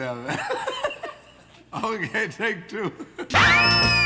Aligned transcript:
okay, 1.84 2.28
take 2.28 2.68
two. 2.68 2.92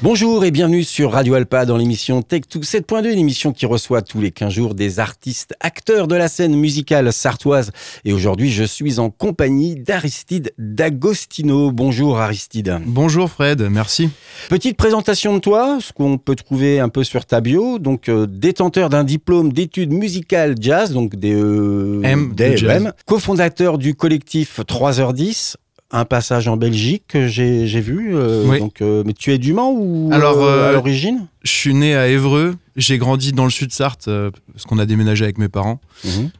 Bonjour 0.00 0.44
et 0.44 0.52
bienvenue 0.52 0.84
sur 0.84 1.10
Radio 1.10 1.34
Alpa 1.34 1.66
dans 1.66 1.76
l'émission 1.76 2.22
Tech 2.22 2.42
2 2.54 2.60
7.2, 2.60 3.12
une 3.12 3.18
émission 3.18 3.52
qui 3.52 3.66
reçoit 3.66 4.00
tous 4.00 4.20
les 4.20 4.30
15 4.30 4.52
jours 4.52 4.74
des 4.76 5.00
artistes 5.00 5.56
acteurs 5.58 6.06
de 6.06 6.14
la 6.14 6.28
scène 6.28 6.54
musicale 6.54 7.12
sartoise. 7.12 7.72
Et 8.04 8.12
aujourd'hui, 8.12 8.52
je 8.52 8.62
suis 8.62 9.00
en 9.00 9.10
compagnie 9.10 9.74
d'Aristide 9.74 10.54
D'Agostino. 10.56 11.72
Bonjour 11.72 12.20
Aristide. 12.20 12.78
Bonjour 12.86 13.28
Fred, 13.28 13.60
merci. 13.62 14.08
Petite 14.48 14.76
présentation 14.76 15.34
de 15.34 15.40
toi, 15.40 15.78
ce 15.80 15.92
qu'on 15.92 16.16
peut 16.16 16.36
trouver 16.36 16.78
un 16.78 16.88
peu 16.88 17.02
sur 17.02 17.26
ta 17.26 17.40
bio. 17.40 17.80
Donc, 17.80 18.08
euh, 18.08 18.28
détenteur 18.28 18.90
d'un 18.90 19.02
diplôme 19.02 19.52
d'études 19.52 19.92
musicales 19.92 20.54
jazz, 20.60 20.92
donc 20.92 21.16
des 21.16 21.32
M 21.32 22.34
de 22.36 22.56
jazz. 22.56 22.92
cofondateur 23.04 23.78
du 23.78 23.96
collectif 23.96 24.60
3h10 24.60 25.56
un 25.90 26.04
passage 26.04 26.48
en 26.48 26.56
Belgique 26.56 27.04
que 27.08 27.26
j'ai 27.28 27.64
vu. 27.80 28.10
euh, 28.14 28.44
Oui. 28.46 28.58
donc, 28.58 28.82
euh, 28.82 29.02
mais 29.06 29.14
tu 29.14 29.32
es 29.32 29.38
du 29.38 29.52
Mans 29.54 29.72
ou 29.74 30.10
Alors, 30.12 30.42
euh, 30.42 30.68
à 30.68 30.72
l'origine? 30.72 31.26
Je 31.44 31.50
suis 31.52 31.72
né 31.72 31.94
à 31.96 32.08
Évreux, 32.08 32.56
j'ai 32.76 32.98
grandi 32.98 33.32
dans 33.32 33.44
le 33.44 33.50
sud 33.50 33.72
Sarthe 33.72 34.06
euh, 34.08 34.30
parce 34.52 34.64
qu'on 34.66 34.78
a 34.78 34.84
déménagé 34.84 35.24
avec 35.24 35.38
mes 35.38 35.48
parents. 35.48 35.80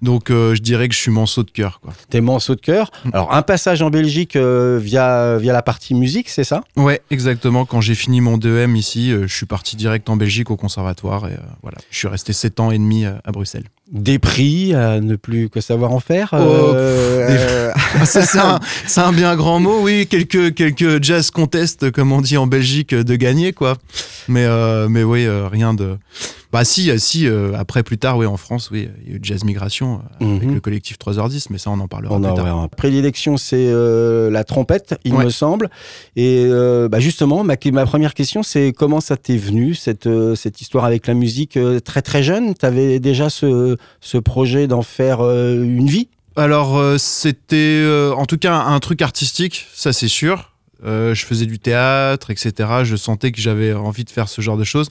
Donc 0.03 0.31
euh, 0.31 0.55
je 0.55 0.61
dirais 0.61 0.87
que 0.89 0.95
je 0.95 0.99
suis 0.99 1.11
manceau 1.11 1.45
de 1.45 1.51
cœur. 1.51 1.81
T'es 2.11 2.21
manceau 2.21 2.57
de 2.57 2.61
cœur? 2.61 2.91
Mm. 3.07 3.11
Alors, 3.15 3.33
un 3.35 3.41
passage 3.43 3.81
en 3.81 3.89
Belgique 3.89 4.37
via, 4.37 5.39
via 5.39 5.53
la 5.55 5.63
partie 5.63 5.95
musique, 5.95 6.29
c'est 6.29 6.45
ça? 6.45 6.63
Ouais, 6.77 7.01
exactement. 7.11 7.65
Quand 7.65 7.81
j'ai 7.81 7.95
fini 7.95 8.21
mon 8.21 8.37
2M 8.37 8.77
ici, 8.77 9.13
euh, 9.13 9.27
je 9.27 9.35
suis 9.35 9.47
parti 9.47 9.77
direct 9.77 10.11
en 10.11 10.17
Belgique 10.17 10.51
au 10.51 10.57
conservatoire 10.57 11.27
et 11.27 11.37
voilà, 11.63 11.79
je 11.91 11.97
suis 11.97 12.09
resté 12.09 12.33
7 12.35 12.61
ans 12.61 12.71
et 12.71 12.79
demi 12.79 13.07
à 13.07 13.33
Bruxelles. 13.33 13.65
Des 13.91 14.19
prix 14.19 14.75
à 14.75 15.01
ne 15.01 15.17
plus 15.17 15.49
que 15.49 15.63
savoir 15.63 15.93
en 15.93 16.01
faire 16.01 16.31
Oh, 16.33 16.37
euh, 16.37 17.71
euh, 17.71 17.73
Ça, 18.05 18.23
c'est 18.23 18.99
un, 18.99 19.05
un 19.07 19.13
bien 19.13 19.35
grand 19.35 19.61
mot, 19.61 19.81
oui. 19.81 20.07
Quelques, 20.07 20.55
quelques 20.55 21.03
jazz 21.03 21.31
contests, 21.31 21.91
comme 21.91 22.13
on 22.13 22.21
dit 22.21 22.37
en 22.37 22.47
Belgique, 22.47 22.95
de 22.95 23.17
gagner, 23.17 23.55
quoi. 23.55 23.79
Mais, 24.29 24.45
euh, 24.45 24.89
mais 24.91 25.05
oui, 25.05 25.25
euh, 25.25 25.49
rien 25.49 25.73
de. 25.73 25.97
Bah, 26.51 26.65
si, 26.65 26.91
euh, 26.91 26.97
si, 26.97 27.27
euh, 27.27 27.53
après, 27.59 27.83
plus 27.83 27.99
tard, 27.99 28.17
oui, 28.17 28.25
en 28.25 28.39
France, 28.39 28.71
oui, 28.73 28.89
il 29.05 29.11
y 29.11 29.13
a 29.13 29.17
eu 29.17 29.21
Jazz 29.23 29.45
Migration 29.45 30.01
euh, 30.23 30.25
avec 30.37 30.49
Mhm. 30.49 30.55
le 30.55 30.61
collectif 30.61 30.97
3h10, 30.99 31.49
mais 31.51 31.59
ça, 31.59 31.71
on 31.71 31.79
en 31.79 31.89
parlera 31.89 32.15
On 32.15 32.21
plus 32.21 32.31
a 32.31 32.33
tard. 32.33 32.63
ouais, 32.63 32.69
prédilection, 32.75 33.37
c'est 33.37 33.67
euh, 33.69 34.31
la 34.31 34.45
trompette, 34.45 34.99
il 35.05 35.13
Ouais. 35.15 35.25
me 35.27 35.31
semble. 35.31 35.69
Et 36.17 36.45
euh, 36.47 36.89
bah, 36.89 37.01
justement, 37.01 37.45
ma, 37.45 37.57
ma 37.73 37.85
première 37.85 38.15
question, 38.15 38.43
c'est 38.43 38.73
comment 38.73 39.01
ça 39.03 39.19
t'est 39.19 39.37
venu, 39.37 39.75
cette, 39.75 40.07
euh, 40.07 40.35
cette 40.35 40.63
histoire 40.63 40.87
avec 40.87 41.07
la 41.07 41.13
musique 41.13 41.59
euh, 41.59 41.81
très 41.81 42.01
très 42.01 42.23
jeune? 42.23 42.55
Tu 42.55 42.65
avais 42.65 42.99
déjà 42.99 43.29
ce, 43.29 43.77
ce 44.01 44.17
projet 44.17 44.67
d'en 44.67 44.83
faire 44.83 45.21
euh, 45.21 45.63
une 45.63 45.87
vie? 45.89 46.09
Alors, 46.35 46.79
euh, 46.79 46.97
c'était 46.99 47.57
euh, 47.85 48.15
en 48.15 48.25
tout 48.25 48.39
cas 48.39 48.55
un 48.55 48.79
truc 48.81 49.03
artistique, 49.03 49.67
ça 49.75 49.93
c'est 49.93 50.09
sûr. 50.09 50.53
Euh, 50.85 51.15
je 51.15 51.25
faisais 51.25 51.47
du 51.47 51.59
théâtre, 51.59 52.31
etc. 52.31 52.53
Je 52.85 52.97
sentais 52.97 53.33
que 53.33 53.41
j'avais 53.41 53.73
envie 53.73 54.05
de 54.05 54.11
faire 54.11 54.29
ce 54.29 54.41
genre 54.41 54.57
de 54.57 54.65
choses. 54.65 54.91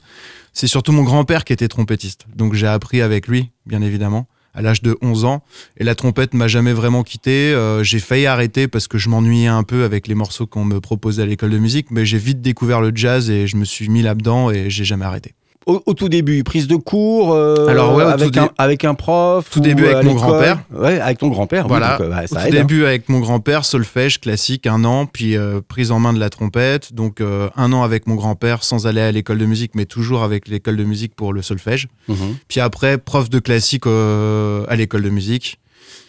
C'est 0.52 0.66
surtout 0.66 0.92
mon 0.92 1.02
grand-père 1.02 1.44
qui 1.44 1.52
était 1.52 1.68
trompettiste. 1.68 2.26
Donc 2.34 2.54
j'ai 2.54 2.66
appris 2.66 3.00
avec 3.00 3.26
lui, 3.26 3.50
bien 3.66 3.80
évidemment, 3.80 4.26
à 4.54 4.62
l'âge 4.62 4.82
de 4.82 4.98
11 5.02 5.24
ans. 5.24 5.42
Et 5.76 5.84
la 5.84 5.94
trompette 5.94 6.34
m'a 6.34 6.48
jamais 6.48 6.72
vraiment 6.72 7.02
quitté. 7.02 7.52
Euh, 7.54 7.82
j'ai 7.82 8.00
failli 8.00 8.26
arrêter 8.26 8.68
parce 8.68 8.88
que 8.88 8.98
je 8.98 9.08
m'ennuyais 9.08 9.48
un 9.48 9.62
peu 9.62 9.84
avec 9.84 10.08
les 10.08 10.14
morceaux 10.14 10.46
qu'on 10.46 10.64
me 10.64 10.80
proposait 10.80 11.22
à 11.22 11.26
l'école 11.26 11.50
de 11.50 11.58
musique. 11.58 11.90
Mais 11.90 12.04
j'ai 12.04 12.18
vite 12.18 12.42
découvert 12.42 12.80
le 12.80 12.92
jazz 12.94 13.30
et 13.30 13.46
je 13.46 13.56
me 13.56 13.64
suis 13.64 13.88
mis 13.88 14.02
là-dedans 14.02 14.50
et 14.50 14.68
j'ai 14.70 14.84
jamais 14.84 15.04
arrêté. 15.04 15.34
Au, 15.68 15.82
au 15.86 15.94
tout 15.94 16.08
début, 16.08 16.42
prise 16.42 16.66
de 16.66 16.74
cours 16.76 17.32
euh, 17.32 17.68
Alors, 17.68 17.94
ouais, 17.94 18.02
avec, 18.02 18.36
un, 18.36 18.44
dé- 18.46 18.50
avec 18.58 18.84
un 18.84 18.94
prof 18.94 19.48
Tout 19.50 19.60
ou 19.60 19.62
début 19.62 19.86
avec 19.86 20.04
mon 20.04 20.14
grand-père. 20.14 20.58
Ouais, 20.74 20.98
avec 20.98 21.18
ton 21.18 21.28
grand-père. 21.28 21.64
oui, 21.64 21.68
Voilà, 21.68 21.98
donc, 21.98 22.06
euh, 22.06 22.10
bah, 22.10 22.22
au 22.24 22.26
ça 22.26 22.40
tout 22.40 22.46
hein. 22.48 22.50
début 22.50 22.84
avec 22.84 23.08
mon 23.08 23.20
grand-père, 23.20 23.64
solfège 23.64 24.20
classique, 24.20 24.66
un 24.66 24.84
an, 24.84 25.06
puis 25.06 25.36
euh, 25.36 25.60
prise 25.66 25.92
en 25.92 26.00
main 26.00 26.12
de 26.12 26.18
la 26.18 26.30
trompette, 26.30 26.94
donc 26.94 27.20
euh, 27.20 27.48
un 27.56 27.72
an 27.72 27.82
avec 27.84 28.06
mon 28.06 28.14
grand-père 28.16 28.64
sans 28.64 28.86
aller 28.86 29.00
à 29.00 29.12
l'école 29.12 29.38
de 29.38 29.46
musique, 29.46 29.72
mais 29.74 29.84
toujours 29.84 30.22
avec 30.22 30.48
l'école 30.48 30.76
de 30.76 30.84
musique 30.84 31.14
pour 31.14 31.32
le 31.32 31.42
solfège. 31.42 31.88
Mhm. 32.08 32.16
Puis 32.48 32.60
après, 32.60 32.98
prof 32.98 33.30
de 33.30 33.38
classique 33.38 33.86
à 33.86 34.74
l'école 34.76 35.02
de 35.02 35.10
musique. 35.10 35.58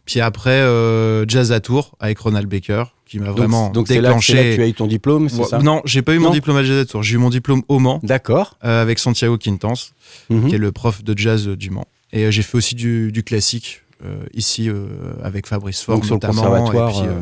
Puis 0.09 0.21
après, 0.21 0.49
euh, 0.61 1.23
jazz 1.27 1.51
à 1.51 1.59
Tours 1.59 1.95
avec 1.99 2.17
Ronald 2.19 2.47
Baker, 2.47 2.85
qui 3.05 3.19
m'a 3.19 3.31
vraiment 3.31 3.69
donc 3.69 3.87
c'est 3.87 3.95
là, 3.95 4.01
c'est 4.01 4.07
déclenché. 4.07 4.33
là 4.33 4.41
que 4.43 4.55
tu 4.55 4.61
as 4.63 4.67
eu 4.67 4.73
ton 4.73 4.87
diplôme, 4.87 5.29
c'est 5.29 5.43
ça? 5.43 5.59
non, 5.59 5.81
j'ai 5.85 6.01
pas 6.01 6.13
eu 6.15 6.19
mon 6.19 6.31
diplôme 6.31 6.57
à 6.57 6.63
jazz 6.63 6.79
à 6.81 6.85
Tours. 6.85 7.03
J'ai 7.03 7.15
eu 7.15 7.17
mon 7.19 7.29
diplôme 7.29 7.61
au 7.67 7.77
Mans 7.79 7.99
D'accord. 8.01 8.57
euh, 8.63 8.81
avec 8.81 8.97
Santiago 8.99 9.37
Quintans, 9.37 9.75
Mhm. 10.29 10.49
qui 10.49 10.55
est 10.55 10.59
le 10.59 10.71
prof 10.71 11.03
de 11.03 11.15
jazz 11.17 11.47
du 11.47 11.69
Mans. 11.69 11.87
Et 12.11 12.25
euh, 12.25 12.31
j'ai 12.31 12.41
fait 12.41 12.57
aussi 12.57 12.73
du, 12.75 13.11
du 13.11 13.23
classique 13.23 13.83
ici 14.33 14.69
avec 15.23 15.45
Fabrice 15.45 15.81
Faure 15.83 15.95
Donc 15.95 16.05
sur 16.05 16.15
le 16.15 16.15
notamment. 16.15 16.41
conservatoire, 16.43 16.89
Et, 17.03 17.07
puis, 17.07 17.15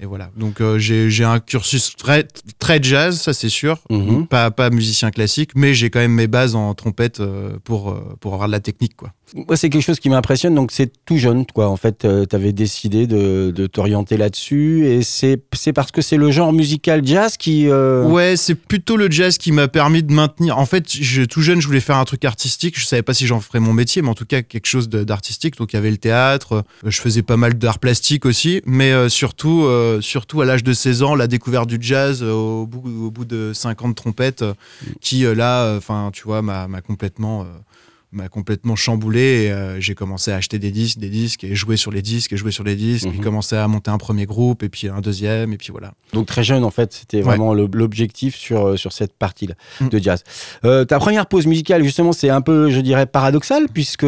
et 0.00 0.06
voilà. 0.06 0.30
Donc 0.36 0.60
euh, 0.60 0.78
j'ai 0.78 1.24
un 1.24 1.40
cursus 1.40 1.94
très, 1.96 2.26
très 2.58 2.82
jazz, 2.82 3.18
ça 3.20 3.32
c'est 3.32 3.48
sûr. 3.48 3.78
Mhm. 3.90 4.26
Pas, 4.26 4.50
pas 4.50 4.68
musicien 4.70 5.10
classique, 5.10 5.52
mais 5.54 5.72
j'ai 5.72 5.88
quand 5.88 6.00
même 6.00 6.12
mes 6.12 6.26
bases 6.26 6.54
en 6.56 6.74
trompette 6.74 7.20
euh, 7.20 7.56
pour, 7.64 7.90
euh, 7.90 8.16
pour 8.20 8.34
avoir 8.34 8.48
de 8.48 8.52
la 8.52 8.60
technique. 8.60 8.96
Quoi. 8.96 9.12
Moi, 9.34 9.56
c'est 9.56 9.70
quelque 9.70 9.82
chose 9.82 9.98
qui 10.00 10.10
m'impressionne. 10.10 10.54
Donc, 10.54 10.70
c'est 10.70 10.92
tout 11.06 11.16
jeune, 11.16 11.44
quoi. 11.46 11.68
En 11.68 11.76
fait, 11.76 12.06
tu 12.28 12.36
avais 12.36 12.52
décidé 12.52 13.06
de, 13.06 13.50
de 13.54 13.66
t'orienter 13.66 14.16
là-dessus. 14.16 14.86
Et 14.86 15.02
c'est 15.02 15.38
parce 15.74 15.90
que 15.90 16.02
c'est 16.02 16.16
le 16.16 16.30
genre 16.30 16.52
musical 16.52 17.04
jazz 17.04 17.36
qui. 17.36 17.68
euh, 17.68 18.04
Ouais, 18.04 18.36
c'est 18.36 18.54
plutôt 18.54 18.96
le 18.96 19.10
jazz 19.10 19.38
qui 19.38 19.50
m'a 19.50 19.66
permis 19.66 20.02
de 20.02 20.12
maintenir. 20.12 20.58
En 20.58 20.66
fait, 20.66 20.84
je, 20.88 21.22
tout 21.22 21.40
jeune, 21.40 21.60
je 21.60 21.66
voulais 21.66 21.80
faire 21.80 21.96
un 21.96 22.04
truc 22.04 22.24
artistique. 22.24 22.78
Je 22.78 22.84
savais 22.84 23.02
pas 23.02 23.14
si 23.14 23.26
j'en 23.26 23.40
ferais 23.40 23.60
mon 23.60 23.72
métier, 23.72 24.02
mais 24.02 24.08
en 24.08 24.14
tout 24.14 24.26
cas 24.26 24.42
quelque 24.42 24.66
chose 24.66 24.88
d'artistique. 24.88 25.56
Donc 25.56 25.72
il 25.72 25.76
y 25.76 25.78
avait 25.78 25.90
le 25.90 25.96
théâtre. 25.96 26.52
euh, 26.84 26.90
Je 26.90 27.00
faisais 27.00 27.22
pas 27.22 27.36
mal 27.36 27.54
d'art 27.54 27.78
plastique 27.78 28.26
aussi, 28.26 28.62
mais 28.66 28.92
euh, 28.92 29.08
surtout, 29.08 29.64
euh, 29.64 30.00
surtout 30.00 30.42
à 30.42 30.44
l'âge 30.44 30.62
de 30.62 30.72
16 30.72 31.02
ans, 31.02 31.14
la 31.14 31.26
découverte 31.26 31.68
du 31.68 31.78
jazz 31.80 32.22
euh, 32.22 32.30
au 32.32 32.66
bout, 32.66 32.82
au 33.06 33.10
bout 33.10 33.24
de 33.24 33.52
50 33.54 33.96
trompettes, 33.96 34.42
euh, 34.42 34.54
qui 35.00 35.24
euh, 35.24 35.34
là, 35.34 35.74
enfin, 35.76 36.10
tu 36.12 36.24
vois, 36.24 36.42
m'a 36.42 36.68
complètement. 36.86 37.46
M'a 38.14 38.28
complètement 38.28 38.76
chamboulé 38.76 39.20
et 39.46 39.50
euh, 39.52 39.80
j'ai 39.80 39.94
commencé 39.94 40.30
à 40.32 40.36
acheter 40.36 40.58
des 40.58 40.70
disques, 40.70 40.98
des 40.98 41.08
disques 41.08 41.44
et 41.44 41.54
jouer 41.54 41.76
sur 41.76 41.90
les 41.90 42.02
disques 42.02 42.32
et 42.32 42.36
jouer 42.36 42.50
sur 42.52 42.64
les 42.64 42.76
disques, 42.76 43.08
puis 43.08 43.18
Mhm. 43.18 43.24
commencer 43.24 43.56
à 43.56 43.66
monter 43.68 43.90
un 43.90 43.98
premier 43.98 44.24
groupe 44.26 44.62
et 44.62 44.68
puis 44.68 44.88
un 44.88 45.00
deuxième 45.00 45.52
et 45.52 45.56
puis 45.56 45.68
voilà. 45.70 45.92
Donc, 46.12 46.26
très 46.26 46.44
jeune, 46.44 46.64
en 46.64 46.70
fait. 46.70 46.92
C'était 46.92 47.20
vraiment 47.22 47.52
l'objectif 47.54 48.36
sur, 48.36 48.66
euh, 48.68 48.76
sur 48.76 48.92
cette 48.92 49.12
partie-là 49.14 49.54
Mm. 49.80 49.88
de 49.88 49.98
jazz. 49.98 50.22
Euh, 50.64 50.84
ta 50.84 50.98
première 50.98 51.26
pause 51.26 51.46
musicale, 51.46 51.82
justement, 51.82 52.12
c'est 52.12 52.30
un 52.30 52.40
peu, 52.40 52.70
je 52.70 52.80
dirais, 52.80 53.06
paradoxal, 53.06 53.66
puisque 53.72 54.06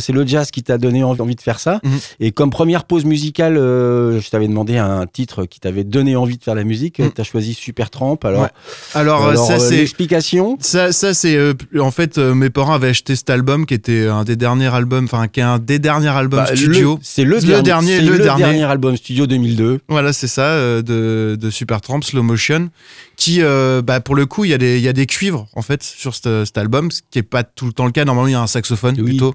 c'est 0.00 0.12
le 0.12 0.26
jazz 0.26 0.50
qui 0.50 0.62
t'a 0.62 0.78
donné 0.78 1.04
envie 1.04 1.36
de 1.36 1.40
faire 1.40 1.60
ça. 1.60 1.80
Mhm. 1.84 1.98
Et 2.20 2.32
comme 2.32 2.50
première 2.50 2.84
pause 2.84 3.04
musicale, 3.04 3.56
euh, 3.56 4.20
je 4.20 4.28
t'avais 4.30 4.48
demandé 4.48 4.76
un 4.78 5.06
titre 5.06 5.44
qui 5.44 5.60
t'avait 5.60 5.84
donné 5.84 6.16
envie 6.16 6.38
de 6.38 6.42
faire 6.42 6.54
la 6.56 6.64
musique. 6.64 6.98
Mm. 6.98 7.12
Tu 7.14 7.20
as 7.20 7.24
choisi 7.24 7.54
Supertramp. 7.54 8.18
Alors, 8.24 8.42
Ouais. 8.42 8.48
Alors, 8.94 9.26
alors, 9.28 9.46
ça 9.46 9.58
c'est 9.60 9.76
l'explication? 9.76 10.56
Ça, 10.60 10.90
ça 10.92 11.14
c'est 11.14 11.38
en 11.78 11.90
fait 11.92 12.18
mes 12.18 12.50
parents 12.50 12.74
avaient 12.74 12.88
acheté 12.88 13.14
cet 13.14 13.30
album 13.30 13.43
qui 13.66 13.74
était 13.74 14.06
un 14.06 14.24
des 14.24 14.36
derniers 14.36 14.72
albums, 14.74 15.04
enfin 15.04 15.28
qui 15.28 15.40
est 15.40 15.44
un 15.44 15.58
des 15.58 15.78
derniers 15.78 16.08
albums 16.08 16.40
Bah, 16.44 16.56
studio. 16.56 16.98
C'est 17.02 17.24
le, 17.24 17.36
Le 17.40 17.62
dernier, 17.62 18.00
le 18.00 18.12
le 18.12 18.18
dernier. 18.18 18.42
dernier 18.44 18.64
album 18.64 18.96
studio 18.96 19.26
2002. 19.26 19.80
Voilà, 19.88 20.12
c'est 20.12 20.26
ça 20.28 20.42
euh, 20.46 20.82
de, 20.82 21.36
de 21.40 21.50
Supertramp 21.50 22.00
Slow 22.02 22.22
Motion, 22.22 22.70
qui 23.16 23.42
euh, 23.42 23.82
bah, 23.82 24.00
pour 24.00 24.14
le 24.14 24.26
coup 24.26 24.44
il 24.44 24.50
y 24.50 24.54
a 24.54 24.58
des 24.58 24.80
y 24.80 24.88
a 24.88 24.92
des 24.92 25.06
cuivres 25.06 25.46
en 25.54 25.62
fait 25.62 25.82
sur 25.82 26.14
cet, 26.14 26.28
cet 26.46 26.58
album, 26.58 26.90
ce 26.90 27.00
qui 27.10 27.18
est 27.18 27.22
pas 27.22 27.42
tout 27.44 27.66
le 27.66 27.72
temps 27.72 27.86
le 27.86 27.92
cas. 27.92 28.04
Normalement 28.04 28.28
il 28.28 28.32
y 28.32 28.36
a 28.36 28.40
un 28.42 28.46
saxophone 28.46 28.94
Oui. 28.98 29.04
plutôt, 29.04 29.34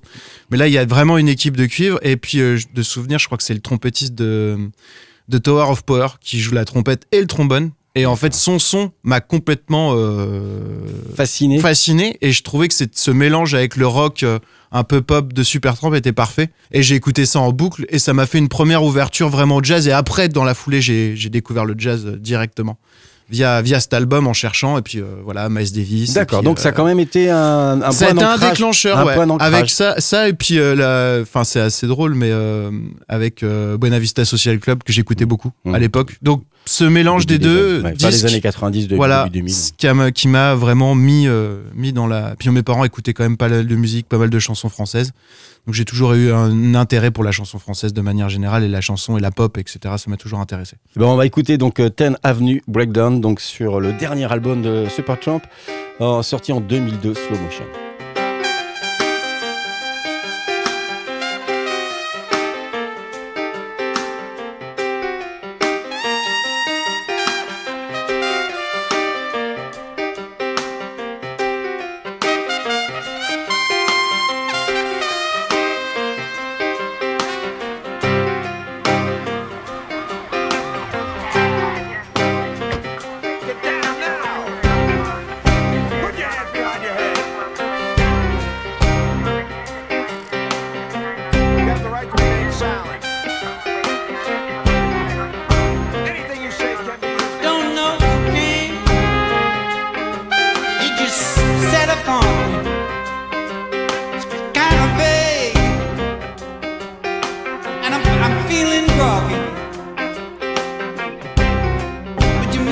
mais 0.52 0.58
là 0.58 0.68
il 0.68 0.74
y 0.74 0.78
a 0.78 0.86
vraiment 0.86 1.18
une 1.18 1.30
équipe 1.30 1.56
de 1.58 1.66
cuivres 1.66 2.00
et 2.02 2.18
puis 2.18 2.40
euh, 2.40 2.58
de 2.74 2.82
souvenir, 2.84 3.20
je 3.20 3.26
crois 3.28 3.38
que 3.38 3.44
c'est 3.44 3.54
le 3.54 3.62
trompettiste 3.62 4.16
de 4.16 4.58
de 5.30 5.38
Tower 5.38 5.66
of 5.70 5.84
Power 5.84 6.08
qui 6.22 6.40
joue 6.40 6.56
la 6.56 6.66
trompette 6.66 7.04
et 7.12 7.20
le 7.22 7.28
trombone. 7.28 7.70
Et 7.96 8.06
en 8.06 8.16
fait, 8.16 8.34
son 8.34 8.60
son 8.60 8.92
m'a 9.04 9.20
complètement 9.20 9.94
euh, 9.96 10.82
Fasciné. 11.16 11.60
fasciné. 11.60 12.18
Et 12.22 12.32
je 12.32 12.44
trouvais 12.44 12.68
que 12.68 12.74
c'est- 12.74 12.96
ce 12.98 13.12
mélange 13.12 13.54
avec 13.56 13.76
le 13.76 13.88
rock 13.88 14.24
euh, 14.24 14.40
un 14.72 14.84
peu 14.84 15.02
pop 15.02 15.34
de 15.34 15.42
Supertramp 15.44 15.94
était 15.96 16.14
parfait. 16.14 16.50
Et 16.72 16.84
j'ai 16.84 16.96
écouté 16.96 17.26
ça 17.26 17.40
en 17.40 17.52
boucle 17.52 17.86
et 17.90 17.98
ça 17.98 18.14
m'a 18.14 18.28
fait 18.28 18.38
une 18.38 18.48
première 18.50 18.84
ouverture 18.84 19.30
vraiment 19.30 19.56
au 19.58 19.64
jazz. 19.64 19.88
Et 19.88 19.92
après 19.92 20.30
dans 20.30 20.44
la 20.44 20.54
foulée 20.54 20.82
j'ai 20.82 21.16
j'ai 21.16 21.30
découvert 21.30 21.66
le 21.66 21.74
jazz 21.78 22.06
euh, 22.06 22.16
directement 22.18 22.78
via 23.30 23.62
via 23.62 23.80
cet 23.80 23.94
album 23.94 24.28
en 24.28 24.34
cherchant 24.34 24.78
et 24.78 24.82
puis 24.82 25.00
euh, 25.00 25.06
voilà 25.24 25.50
Miles 25.50 25.72
Davis 25.72 26.14
D'accord, 26.14 26.42
donc 26.44 26.60
euh, 26.60 26.62
ça 26.64 26.70
a 26.70 26.72
quand 26.72 26.86
même 26.86 27.00
été 27.00 27.30
un, 27.30 27.82
un 27.82 27.92
ça 27.92 28.08
a 28.08 28.12
été 28.12 28.24
un 28.24 28.38
déclencheur 28.38 28.98
un 28.98 29.06
ouais. 29.06 29.14
point 29.16 29.38
avec 29.40 29.70
ça 29.70 29.96
ça 30.00 30.28
et 30.28 30.34
puis 30.34 30.58
euh, 30.60 31.22
enfin 31.22 31.44
c'est 31.44 31.60
assez 31.60 31.86
drôle 31.88 32.16
mais 32.16 32.32
euh, 32.32 32.72
avec 33.08 33.44
euh, 33.44 33.78
Buena 33.78 34.00
Vista 34.00 34.26
Social 34.26 34.60
Club 34.60 34.84
que 34.84 34.92
j'écoutais 34.94 35.26
beaucoup 35.26 35.52
Mhm. 35.66 35.76
à 35.76 35.80
l'époque 35.80 36.18
donc 36.22 36.44
ce 36.66 36.84
mélange 36.84 37.26
des 37.26 37.40
deux 37.40 37.82
ouais, 37.82 37.94
disques, 37.94 38.26
années 38.26 38.42
90, 38.42 38.88
de, 38.90 38.96
voilà, 38.96 39.24
début 39.24 39.40
2000. 39.40 39.54
ce 39.56 39.72
qui 39.76 39.88
m'a- 39.88 40.12
qui 40.12 40.28
m'a 40.28 40.54
vraiment 40.54 40.94
mis, 40.94 41.28
euh, 41.28 41.62
mis 41.74 41.94
dans 41.94 42.06
la. 42.06 42.36
Puis 42.38 42.50
mes 42.52 42.62
parents 42.62 42.84
écoutaient 42.84 43.14
quand 43.14 43.24
même 43.24 43.38
pas 43.38 43.48
mal 43.50 43.66
de 43.66 43.76
musique, 43.76 44.08
pas 44.08 44.20
mal 44.20 44.30
de 44.30 44.38
chansons 44.38 44.70
françaises. 44.70 45.12
J'ai 45.72 45.86
toujours 45.86 46.14
eu 46.14 46.32
un 46.32 46.76
intérêt 46.76 47.12
pour 47.12 47.24
la 47.24 47.32
chanson 47.32 47.60
française 47.60 47.94
de 47.94 48.02
manière 48.02 48.30
générale 48.30 48.64
et 48.64 48.68
la 48.68 48.82
chanson 48.82 49.18
et 49.18 49.22
la 49.22 49.32
pop, 49.32 49.58
etc. 49.58 49.80
Ça 49.98 50.10
m'a 50.10 50.18
toujours 50.18 50.40
intéressé. 50.40 50.78
Ben, 50.96 51.06
on 51.06 51.16
va 51.16 51.26
écouter 51.26 51.58
donc 51.58 51.80
euh, 51.80 51.90
10 51.90 52.16
Avenue 52.24 52.62
Breakdown, 52.68 53.22
donc 53.22 53.40
sur 53.42 53.80
le 53.80 53.94
dernier 53.94 54.32
album 54.32 54.62
de 54.62 54.88
Supertramp, 54.90 55.42
euh, 56.02 56.22
sorti 56.22 56.52
en 56.52 56.62
2002, 56.62 57.14
Slow 57.14 57.38
Motion. 57.40 57.89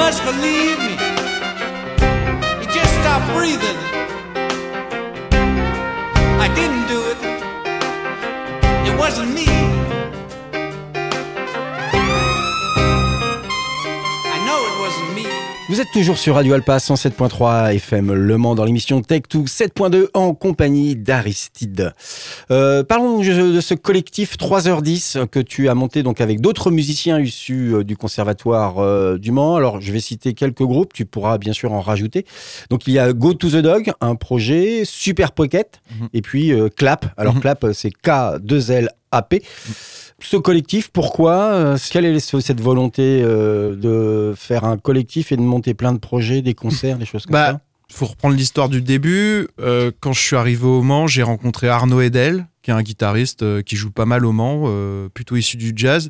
Must 0.07 0.23
believe 0.23 0.79
me. 0.79 0.96
Vous 15.77 15.83
êtes 15.83 15.91
toujours 15.91 16.17
sur 16.17 16.33
Radio 16.33 16.53
Alpa 16.55 16.77
107.3 16.77 17.75
FM 17.75 18.11
Le 18.11 18.37
Mans 18.39 18.55
dans 18.55 18.65
l'émission 18.65 19.03
Tech 19.03 19.21
2 19.29 19.41
7.2 19.41 20.07
en 20.15 20.33
compagnie 20.33 20.95
d'Aristide. 20.95 21.93
Euh, 22.49 22.83
parlons 22.83 23.19
de 23.19 23.61
ce 23.61 23.75
collectif 23.75 24.37
3h10 24.39 25.27
que 25.27 25.39
tu 25.39 25.69
as 25.69 25.75
monté 25.75 26.01
donc 26.01 26.19
avec 26.19 26.41
d'autres 26.41 26.71
musiciens 26.71 27.19
issus 27.19 27.75
euh, 27.75 27.83
du 27.83 27.95
conservatoire 27.95 28.79
euh, 28.79 29.19
du 29.19 29.29
Mans. 29.31 29.55
Alors 29.55 29.79
je 29.79 29.91
vais 29.91 29.99
citer 29.99 30.33
quelques 30.33 30.63
groupes, 30.63 30.93
tu 30.93 31.05
pourras 31.05 31.37
bien 31.37 31.53
sûr 31.53 31.71
en 31.71 31.81
rajouter. 31.81 32.25
Donc 32.71 32.87
il 32.87 32.93
y 32.93 32.97
a 32.97 33.13
Go 33.13 33.35
to 33.35 33.47
the 33.51 33.57
Dog, 33.57 33.91
un 34.01 34.15
projet, 34.15 34.81
Super 34.83 35.31
Pocket 35.31 35.79
Mhm. 35.91 36.07
et 36.11 36.23
puis 36.23 36.53
euh, 36.53 36.69
Clap. 36.75 37.05
Alors 37.17 37.35
Mhm. 37.35 37.41
Clap 37.41 37.65
c'est 37.73 37.91
K2LAP. 38.03 39.43
Ce 40.19 40.35
collectif, 40.37 40.89
pourquoi 40.89 41.35
euh, 41.53 41.77
Quelle 41.91 42.05
est 42.05 42.19
cette 42.19 42.59
volonté 42.61 43.21
euh, 43.23 43.75
de 43.75 44.33
faire 44.35 44.63
un 44.63 44.77
collectif 44.77 45.31
et 45.31 45.37
de 45.37 45.41
monter 45.41 45.73
plein 45.73 45.93
de 45.93 45.99
projets, 45.99 46.41
des 46.41 46.55
concerts, 46.55 46.97
des 46.97 47.05
choses 47.05 47.25
comme 47.25 47.33
Bah, 47.33 47.51
ça? 47.51 47.61
faut 47.89 48.05
reprendre 48.07 48.35
l'histoire 48.35 48.67
du 48.67 48.81
début. 48.81 49.47
Euh, 49.61 49.91
quand 49.99 50.13
je 50.13 50.21
suis 50.21 50.35
arrivé 50.35 50.65
au 50.65 50.81
Mans, 50.81 51.07
j'ai 51.07 51.23
rencontré 51.23 51.69
Arnaud 51.69 52.01
Edel, 52.01 52.47
qui 52.67 52.71
est 52.71 52.73
un 52.73 52.81
guitariste 52.83 53.43
euh, 53.43 53.61
qui 53.61 53.77
joue 53.77 53.91
pas 53.91 54.03
mal 54.05 54.25
au 54.25 54.33
Mans, 54.33 54.63
euh, 54.65 55.07
plutôt 55.07 55.37
issu 55.37 55.55
du 55.55 55.71
jazz. 55.73 56.09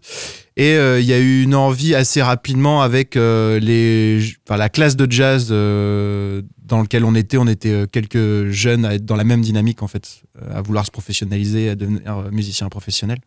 Et 0.56 0.74
euh, 0.74 1.00
il 1.00 1.06
y 1.06 1.14
a 1.14 1.20
eu 1.20 1.44
une 1.44 1.54
envie 1.54 1.94
assez 1.94 2.20
rapidement 2.20 2.82
avec 2.82 3.14
les, 3.14 4.20
enfin, 4.48 4.58
la 4.58 4.68
classe 4.70 4.96
de 4.96 5.06
jazz 5.08 5.50
dans 5.50 6.82
lequel 6.82 7.06
on 7.06 7.14
était. 7.14 7.38
On 7.38 7.46
était 7.46 7.86
quelques 7.92 8.50
jeunes 8.50 8.86
à 8.86 8.96
être 8.96 9.06
dans 9.06 9.16
la 9.16 9.24
même 9.24 9.42
dynamique 9.42 9.84
en 9.84 9.88
fait, 9.88 10.24
à 10.52 10.64
vouloir 10.64 10.84
se 10.84 10.90
professionnaliser, 10.90 11.70
à 11.70 11.76
devenir 11.76 12.32
musicien 12.32 12.70
professionnel 12.70 13.20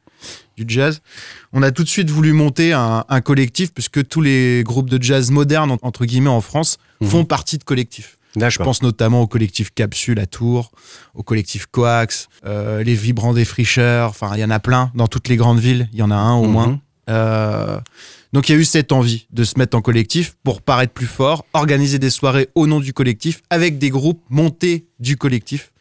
du 0.56 0.65
jazz. 0.67 1.00
On 1.53 1.62
a 1.62 1.71
tout 1.71 1.85
de 1.85 1.88
suite 1.88 2.11
voulu 2.11 2.33
monter 2.33 2.73
un, 2.73 3.05
un 3.09 3.21
collectif 3.21 3.73
puisque 3.73 4.06
tous 4.09 4.23
les 4.23 4.62
groupes 4.65 4.91
de 4.91 5.00
jazz 5.00 5.31
modernes 5.31 5.76
entre 5.83 6.05
guillemets 6.05 6.31
en 6.31 6.41
France 6.41 6.79
Mhm. 7.00 7.09
font 7.09 7.25
partie 7.25 7.56
de 7.59 7.65
collectifs. 7.65 8.17
Je 8.35 8.41
D'accord. 8.41 8.67
pense 8.67 8.82
notamment 8.82 9.23
au 9.23 9.27
collectif 9.27 9.71
Capsule 9.75 10.21
à 10.21 10.27
Tours, 10.27 10.71
au 11.15 11.23
collectif 11.23 11.67
Coax, 11.67 12.29
euh, 12.47 12.82
les 12.85 12.94
Vibrants 12.94 13.35
Défricheurs, 13.35 14.11
enfin 14.11 14.31
il 14.35 14.41
y 14.41 14.44
en 14.44 14.50
a 14.50 14.61
plein 14.61 14.93
dans 14.94 15.09
toutes 15.09 15.27
les 15.29 15.37
grandes 15.37 15.59
villes, 15.59 15.88
il 15.93 15.99
y 15.99 16.03
en 16.03 16.11
a 16.11 16.17
un 16.17 16.35
au 16.37 16.44
Mhm. 16.44 16.50
moins. 16.53 16.81
Euh, 17.09 17.81
donc 18.32 18.49
il 18.49 18.53
y 18.53 18.55
a 18.55 18.59
eu 18.59 18.65
cette 18.65 18.93
envie 18.93 19.27
de 19.32 19.43
se 19.43 19.59
mettre 19.59 19.77
en 19.77 19.81
collectif 19.82 20.37
pour 20.44 20.62
paraître 20.62 20.93
plus 20.93 21.06
fort, 21.09 21.44
organiser 21.55 21.99
des 21.99 22.11
soirées 22.11 22.49
au 22.55 22.69
nom 22.69 22.79
du 22.79 22.93
collectif 22.93 23.43
avec 23.50 23.79
des 23.79 23.91
groupes 23.91 24.23
montés 24.31 24.87
du 25.00 25.17
collectif. 25.17 25.73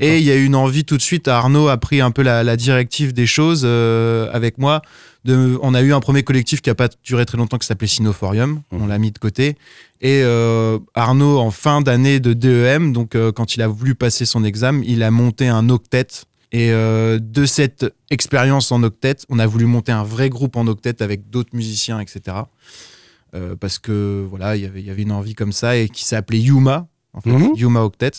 Et 0.00 0.18
il 0.18 0.24
y 0.24 0.30
a 0.30 0.36
eu 0.36 0.44
une 0.44 0.54
envie 0.54 0.84
tout 0.84 0.96
de 0.96 1.02
suite, 1.02 1.28
Arnaud 1.28 1.68
a 1.68 1.76
pris 1.76 2.00
un 2.00 2.10
peu 2.10 2.22
la, 2.22 2.42
la 2.42 2.56
directive 2.56 3.12
des 3.12 3.26
choses 3.26 3.62
euh, 3.64 4.30
avec 4.32 4.56
moi. 4.58 4.80
De, 5.24 5.58
on 5.60 5.74
a 5.74 5.82
eu 5.82 5.92
un 5.92 6.00
premier 6.00 6.22
collectif 6.22 6.60
qui 6.62 6.70
a 6.70 6.74
pas 6.74 6.88
duré 7.04 7.26
très 7.26 7.36
longtemps 7.36 7.58
qui 7.58 7.66
s'appelait 7.66 7.88
Sinoforium, 7.88 8.62
Mhm. 8.72 8.82
on 8.82 8.86
l'a 8.86 8.98
mis 8.98 9.10
de 9.12 9.18
côté. 9.18 9.56
Et 10.00 10.22
euh, 10.22 10.78
Arnaud, 10.94 11.38
en 11.38 11.50
fin 11.50 11.80
d'année 11.82 12.20
de 12.20 12.32
DEM, 12.32 12.92
donc 12.92 13.14
euh, 13.14 13.32
quand 13.32 13.54
il 13.56 13.62
a 13.62 13.68
voulu 13.68 13.94
passer 13.94 14.24
son 14.24 14.44
examen, 14.44 14.82
il 14.86 15.02
a 15.02 15.10
monté 15.10 15.48
un 15.48 15.68
octet. 15.68 16.06
Et 16.52 16.70
de 16.70 17.44
cette 17.44 17.84
expérience 18.08 18.70
en 18.72 18.82
octet, 18.82 19.16
on 19.28 19.38
a 19.40 19.46
voulu 19.46 19.66
monter 19.66 19.92
un 19.92 20.04
vrai 20.04 20.30
groupe 20.30 20.56
en 20.56 20.66
octet 20.68 21.02
avec 21.02 21.28
d'autres 21.28 21.50
musiciens, 21.54 21.98
etc. 22.00 22.36
Parce 23.60 23.78
que 23.78 24.24
voilà, 24.30 24.56
il 24.56 24.62
y 24.62 24.64
avait- 24.64 24.80
il 24.80 24.86
y 24.86 24.90
avait 24.90 25.02
une 25.02 25.12
envie 25.12 25.34
comme 25.34 25.52
ça 25.52 25.76
et 25.76 25.88
qui 25.90 26.04
s'appelait 26.06 26.38
Yuma, 26.38 26.86
en 27.12 27.20
fait, 27.20 27.30
Mhm. 27.30 27.50
Yuma 27.56 27.82
Octet 27.84 28.12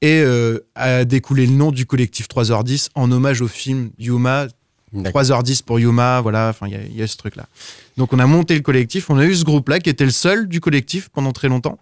et 0.00 0.20
euh, 0.20 0.58
a 0.74 1.04
découlé 1.04 1.46
le 1.46 1.52
nom 1.52 1.72
du 1.72 1.86
collectif 1.86 2.28
3h10 2.28 2.88
en 2.94 3.10
hommage 3.10 3.40
au 3.42 3.48
film 3.48 3.90
Yuma, 3.98 4.46
D'accord. 4.92 5.22
3h10 5.22 5.62
pour 5.64 5.78
Yuma, 5.80 6.20
voilà, 6.20 6.48
enfin 6.50 6.66
il 6.66 6.72
y 6.72 6.76
a- 6.76 6.82
il 6.88 6.96
y, 6.96 7.02
a 7.02 7.06
ce 7.06 7.16
truc-là. 7.16 7.46
Donc 7.96 8.12
on 8.12 8.18
a 8.18 8.26
monté 8.26 8.54
le 8.54 8.60
collectif, 8.62 9.10
on 9.10 9.18
a 9.18 9.24
eu 9.26 9.34
ce 9.34 9.44
groupe-là 9.44 9.80
qui 9.80 9.90
était 9.90 10.04
le 10.04 10.10
seul 10.10 10.48
du 10.48 10.60
collectif 10.60 11.08
pendant 11.10 11.32
très 11.32 11.48
longtemps. 11.48 11.78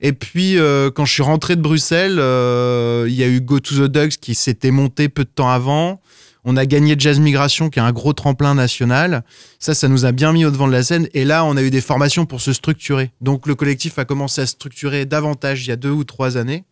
Et 0.00 0.12
puis 0.12 0.56
euh, 0.58 0.90
quand 0.90 1.04
je 1.04 1.12
suis 1.12 1.22
rentré 1.24 1.56
de 1.56 1.60
Bruxelles, 1.60 2.18
euh, 2.20 3.06
il 3.08 3.14
y 3.14 3.22
a 3.24 3.28
eu 3.28 3.40
Go 3.40 3.58
to 3.60 3.74
the 3.74 3.90
Dogs 3.90 4.12
qui 4.20 4.34
s'était 4.34 4.70
monté 4.70 5.08
peu 5.08 5.24
de 5.24 5.30
temps 5.34 5.50
avant. 5.50 6.00
On 6.44 6.56
a 6.56 6.64
gagné 6.64 6.94
Jazz 6.96 7.18
Migration, 7.18 7.68
qui 7.68 7.80
est 7.80 7.82
un 7.82 7.92
gros 7.92 8.12
tremplin 8.14 8.54
national. 8.54 9.24
Ça, 9.58 9.74
ça 9.74 9.88
nous 9.88 10.06
a 10.06 10.12
bien 10.12 10.32
mis 10.32 10.46
au 10.46 10.50
devant 10.50 10.68
de 10.68 10.72
la 10.72 10.82
scène. 10.84 11.06
Et 11.12 11.24
là, 11.26 11.44
on 11.44 11.56
a 11.58 11.62
eu 11.62 11.70
des 11.70 11.80
formations 11.82 12.24
pour 12.24 12.40
se 12.40 12.54
structurer. 12.54 13.10
Donc, 13.20 13.46
le 13.46 13.54
collectif 13.54 13.98
a 13.98 14.06
commencé 14.06 14.40
à 14.40 14.46
se 14.46 14.52
structurer 14.52 15.04
davantage 15.04 15.66
il 15.66 15.68
y 15.68 15.72
a 15.72 15.76
deux 15.76 15.90
ou 15.90 16.04
trois 16.04 16.38
années. 16.38 16.64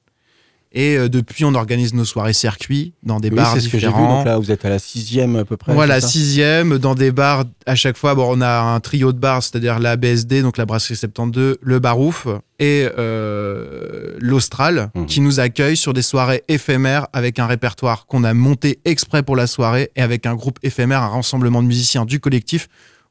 Et 0.78 0.98
euh, 0.98 1.08
depuis, 1.08 1.46
on 1.46 1.54
organise 1.54 1.94
nos 1.94 2.04
soirées 2.04 2.34
circuits 2.34 2.92
dans 3.02 3.18
des 3.18 3.30
Oui, 3.30 3.36
bars 3.36 3.54
c'est 3.54 3.60
ce 3.60 3.68
que 3.70 3.78
j'ai 3.78 3.86
vu. 3.86 3.92
différents. 3.94 4.18
Donc 4.18 4.26
là, 4.26 4.36
vous 4.36 4.50
êtes 4.50 4.62
à 4.66 4.68
la 4.68 4.78
sixième 4.78 5.34
à 5.36 5.44
peu 5.46 5.56
près. 5.56 5.72
Voilà, 5.72 6.02
sixième, 6.02 6.76
dans 6.76 6.94
des 6.94 7.12
bars, 7.12 7.44
à 7.64 7.74
chaque 7.74 7.96
fois, 7.96 8.14
bon, 8.14 8.26
on 8.36 8.42
a 8.42 8.60
un 8.60 8.78
trio 8.80 9.12
de 9.14 9.18
bars, 9.18 9.42
c'est-à-dire 9.42 9.78
la 9.78 9.96
BSD, 9.96 10.42
donc 10.42 10.58
la 10.58 10.66
Brasserie 10.66 10.94
72, 10.96 11.56
le 11.62 11.78
Barouf 11.78 12.26
et 12.58 12.86
euh, 12.98 14.16
l'Austral, 14.20 14.90
Mhm. 14.94 15.06
qui 15.06 15.20
nous 15.20 15.40
accueillent 15.40 15.76
sur 15.78 15.94
des 15.94 16.02
soirées 16.02 16.44
éphémères 16.48 17.06
avec 17.14 17.38
un 17.38 17.46
répertoire 17.46 18.06
qu'on 18.06 18.22
a 18.24 18.34
monté 18.34 18.78
exprès 18.84 19.22
pour 19.22 19.36
la 19.36 19.46
soirée 19.46 19.90
et 19.96 20.02
avec 20.02 20.26
un 20.26 20.34
groupe 20.34 20.58
éphémère, 20.62 21.02
un 21.02 21.08
rassemblement 21.08 21.62
de 21.62 21.68
musiciens 21.68 22.04
du 22.04 22.20
collectif 22.20 22.68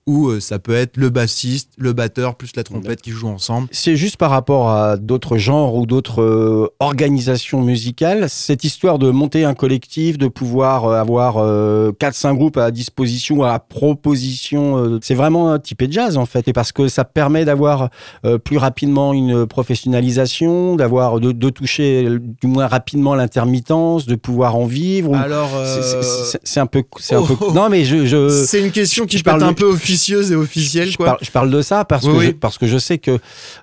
où 0.08 0.28
euh, 0.30 0.40
ça 0.40 0.60
peut 0.60 0.76
être 0.76 0.98
le 0.98 1.10
bassiste, 1.10 1.72
le 1.78 1.92
batteur, 1.94 2.36
plus 2.36 2.52
la 2.56 2.64
trompette 2.64 3.02
qui 3.02 3.10
jouent 3.12 3.28
ensemble. 3.30 3.68
C'est 3.72 3.96
juste 3.96 4.18
par 4.18 4.30
rapport 4.30 4.70
à 4.70 4.98
d'autres 4.98 5.38
genres 5.38 5.74
ou 5.76 5.86
d'autres 5.88 6.22
euh, 6.22 6.68
organisations 6.80 7.62
musicales, 7.64 8.30
cette 8.30 8.64
histoire 8.64 9.00
de 9.00 9.10
monter 9.10 9.46
un 9.46 9.56
collectif, 9.56 10.18
de 10.20 10.28
pouvoir 10.28 10.86
euh, 10.86 11.00
avoir 11.00 11.38
euh, 11.38 11.92
4-5 12.00 12.36
groupes 12.36 12.58
à 12.58 12.70
disposition, 12.70 13.44
à 13.44 13.58
proposition, 13.60 14.78
euh, 14.78 15.00
c'est 15.02 15.16
vraiment 15.16 15.52
un 15.52 15.58
type 15.60 15.84
de 15.84 15.92
jazz 15.92 16.18
en 16.18 16.26
fait, 16.28 16.48
et 16.48 16.54
parce 16.54 16.72
que 16.72 16.88
ça 16.88 17.04
permet 17.04 17.44
d'avoir 17.46 17.90
euh, 18.26 18.38
plus 18.38 18.58
rapidement 18.58 19.12
une 19.14 19.48
professionnalisation, 19.48 20.76
d'avoir 20.76 21.20
de, 21.20 21.32
de 21.32 21.50
toucher 21.50 22.08
du 22.42 22.48
moins 22.48 22.68
rapidement 22.68 23.16
l'intermittence, 23.16 24.06
de 24.06 24.16
pouvoir 24.16 24.56
en 24.56 24.66
vivre. 24.66 25.12
ou- 25.12 25.16
Alors, 25.16 25.50
C'est- 25.50 26.60
euh, 26.60 26.62
un 26.62 26.66
peu, 26.68 26.84
c'est 27.00 27.16
un 27.16 27.22
peu. 27.24 27.34
oh. 27.42 27.52
Non 27.54 27.70
mais 27.70 27.84
je, 27.86 28.06
je, 28.06 28.30
c'est 28.46 28.62
une 28.64 28.72
question 28.72 29.06
qui 29.06 29.18
je 29.18 29.24
parle 29.24 29.44
un 29.44 29.54
peu 29.54 29.66
officieuse 29.96 30.32
et 30.32 30.36
officielle, 30.36 30.90
je, 30.92 30.98
parle, 30.98 31.18
je 31.22 31.32
parle 31.32 31.50
de 31.50 31.62
ça 31.62 31.86
parce, 31.86 32.04
Oui, 32.06 32.12
que 32.12 32.18
oui. 32.18 32.26
Je, 32.28 32.32
parce 32.32 32.58
que 32.58 32.68
je 32.68 32.78
sais 32.78 32.98
que 32.98 33.18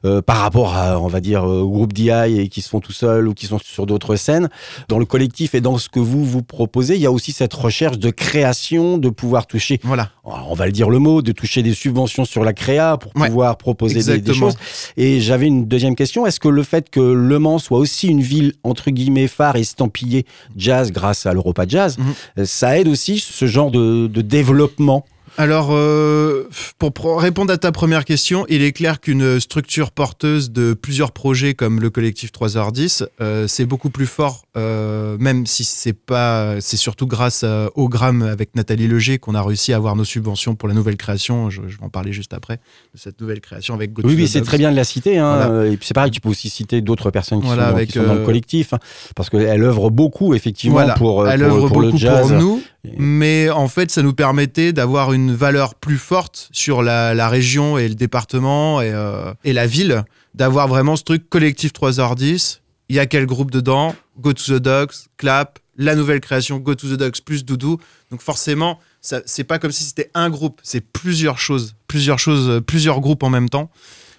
euh, 0.05 0.23
par 0.23 0.39
rapport 0.39 0.75
à, 0.75 0.99
on 0.99 1.07
va 1.09 1.21
dire, 1.21 1.45
euh, 1.45 1.61
au 1.61 1.69
groupe 1.71 1.93
DI 1.93 2.11
et 2.11 2.49
qui 2.49 2.63
se 2.63 2.69
font 2.69 2.81
tout 2.81 2.93
seuls 2.93 3.29
ou 3.29 3.35
qui 3.35 3.47
sont 3.47 3.59
sur 3.59 3.87
d'autres 3.87 4.17
scènes, 4.17 4.49
dans 4.89 4.99
le 4.99 5.05
collectif 5.05 5.55
et 5.55 5.61
dans 5.61 5.79
ce 5.79 5.89
que 5.89 6.01
vous 6.01 6.25
vous 6.25 6.43
proposez, 6.43 6.95
il 6.97 7.01
y 7.03 7.07
a 7.07 7.13
aussi 7.13 7.33
cette 7.33 7.53
recherche 7.55 7.99
de 7.99 8.11
création, 8.11 8.99
de 8.99 9.09
pouvoir 9.11 9.47
toucher, 9.47 9.79
Voilà. 9.85 10.11
on 10.25 10.55
va 10.55 10.67
le 10.67 10.73
dire 10.73 10.89
le 10.91 10.99
mot, 10.99 11.23
de 11.23 11.33
toucher 11.33 11.63
des 11.63 11.75
subventions 11.75 12.25
sur 12.25 12.45
la 12.45 12.53
créa 12.53 12.97
pour 12.97 13.13
Ouais, 13.17 13.29
pouvoir 13.29 13.57
proposer 13.59 14.19
des, 14.19 14.35
choses. 14.35 14.57
Et 14.97 15.21
j'avais 15.21 15.47
une 15.47 15.67
deuxième 15.67 15.95
question. 15.95 16.27
Est-ce 16.27 16.41
que 16.41 16.49
le 16.49 16.63
fait 16.63 16.89
que 16.91 17.01
Le 17.01 17.39
Mans 17.39 17.59
soit 17.59 17.79
aussi 17.79 18.09
une 18.09 18.23
ville, 18.23 18.55
entre 18.65 18.91
guillemets, 18.91 19.29
phare 19.29 19.57
et 19.57 19.61
estampillée 19.61 20.25
jazz 20.57 20.91
grâce 20.93 21.27
à 21.27 21.35
l'Europa 21.35 21.65
Jazz, 21.69 21.99
Mhm. 21.99 22.05
euh, 22.39 22.45
ça 22.47 22.79
aide 22.79 22.89
aussi 22.89 23.19
ce 23.19 23.47
genre 23.47 23.71
de, 23.71 24.07
de 24.07 24.23
développement 24.23 25.05
Alors, 25.39 25.69
euh, 25.73 26.47
pour 26.79 27.21
répondre 27.21 27.51
à 27.53 27.57
ta 27.57 27.73
première 27.73 28.05
question, 28.05 28.45
il 28.51 28.63
est 28.63 28.73
clair 28.73 29.01
qu'une 29.01 29.41
structure 29.41 29.91
porteuse 29.91 30.51
de 30.51 30.75
plusieurs 30.75 31.11
projets 31.13 31.55
comme 31.55 31.81
le 31.81 31.89
collectif 31.89 32.31
3h10, 32.33 33.05
euh, 33.23 33.47
c'est 33.49 33.65
beaucoup 33.65 33.89
plus 33.89 34.07
fort, 34.07 34.45
euh, 34.59 35.17
même 35.19 35.47
si 35.47 35.65
c'est 35.65 35.95
pas, 35.95 36.61
c'est 36.61 36.77
surtout 36.77 37.07
grâce 37.07 37.45
à- 37.45 37.71
au 37.77 37.89
Gramme 37.89 38.23
avec 38.23 38.55
Nathalie 38.55 38.87
Leger 38.89 39.19
qu'on 39.19 39.35
a 39.35 39.43
réussi 39.43 39.73
à 39.73 39.77
avoir 39.77 39.97
nos 39.97 40.05
subventions 40.05 40.55
pour 40.55 40.69
la 40.69 40.75
nouvelle 40.75 40.99
création. 40.99 41.49
Je, 41.49 41.63
je 41.67 41.79
vais 41.79 41.85
en 41.85 41.89
parler 41.89 42.13
juste 42.13 42.35
après 42.35 42.57
de 42.95 42.99
cette 43.01 43.19
nouvelle 43.21 43.41
création 43.41 43.75
avec 43.75 43.95
to 43.95 44.03
Oui, 44.05 44.15
oui, 44.15 44.25
the 44.25 44.29
c'est 44.29 44.43
très 44.43 44.59
bien 44.59 44.71
de 44.71 44.77
la 44.77 44.85
citer. 44.85 45.19
Hein. 45.19 45.35
Voilà. 45.37 45.51
Euh, 45.51 45.73
Et 45.73 45.77
puis 45.79 45.87
c'est 45.87 45.95
pareil, 45.95 46.11
tu 46.11 46.21
peux 46.21 46.29
aussi 46.29 46.51
citer 46.51 46.83
d'autres 46.83 47.11
personnes 47.11 47.41
qui, 47.41 47.47
Voilà, 47.47 47.63
sont, 47.65 47.71
dans- 47.71 47.77
avec, 47.77 47.89
qui 47.91 47.99
sont 47.99 48.05
dans 48.05 48.15
le 48.15 48.21
euh, 48.21 48.25
collectif, 48.27 48.75
hein, 48.75 48.79
parce 49.17 49.31
qu'elle 49.31 49.63
œuvre 49.63 49.89
beaucoup, 49.89 50.35
effectivement, 50.35 50.75
Voilà. 50.75 50.93
pour, 50.95 51.23
euh, 51.23 51.29
Elle 51.31 51.41
pour, 51.41 51.57
œuvre 51.57 51.69
pour 51.69 51.81
le 51.81 51.93
jazz. 51.97 52.29
pour 52.29 52.39
nous, 52.39 52.63
mais 52.99 53.49
en 53.51 53.69
fait, 53.69 53.91
ça 53.91 54.03
nous 54.03 54.13
permettait 54.13 54.73
d'avoir 54.73 55.13
une 55.13 55.35
valeur 55.35 55.75
plus 55.75 55.99
forte 55.99 56.49
sur 56.53 56.83
la, 56.83 57.29
région 57.29 57.79
et 57.79 57.89
le 57.89 57.95
département 57.95 58.81
et, 58.81 58.91
euh, 58.91 59.33
et 59.45 59.53
la 59.53 59.67
ville, 59.67 60.05
d'avoir 60.35 60.69
vraiment 60.69 60.97
ce 60.97 61.05
truc 61.05 61.29
collectif 61.29 61.73
3h10. 61.73 62.61
Il 62.89 62.97
y 62.97 62.99
a 62.99 63.07
quel 63.07 63.27
groupe 63.27 63.51
dedans? 63.51 63.95
Go 64.19 64.33
to 64.33 64.59
the 64.59 64.63
Dogs, 64.63 64.93
Clap, 65.17 65.59
la 65.77 65.95
nouvelle 65.95 66.21
création 66.21 66.59
Go 66.59 66.75
to 66.75 66.89
the 66.89 66.99
Dogs 66.99 67.21
plus 67.25 67.45
Doudou. 67.45 67.79
Donc 68.11 68.21
forcément, 68.21 68.79
c'est 69.01 69.45
pas 69.45 69.59
comme 69.59 69.73
si 69.73 69.85
c'était 69.85 70.11
un 70.15 70.31
groupe, 70.31 70.61
c'est 70.63 70.81
plusieurs 70.81 71.39
choses, 71.39 71.75
plusieurs 71.89 72.19
choses, 72.19 72.49
euh, 72.49 72.61
plusieurs 72.61 73.01
groupes 73.01 73.23
en 73.23 73.31
même 73.31 73.49
temps. 73.49 73.71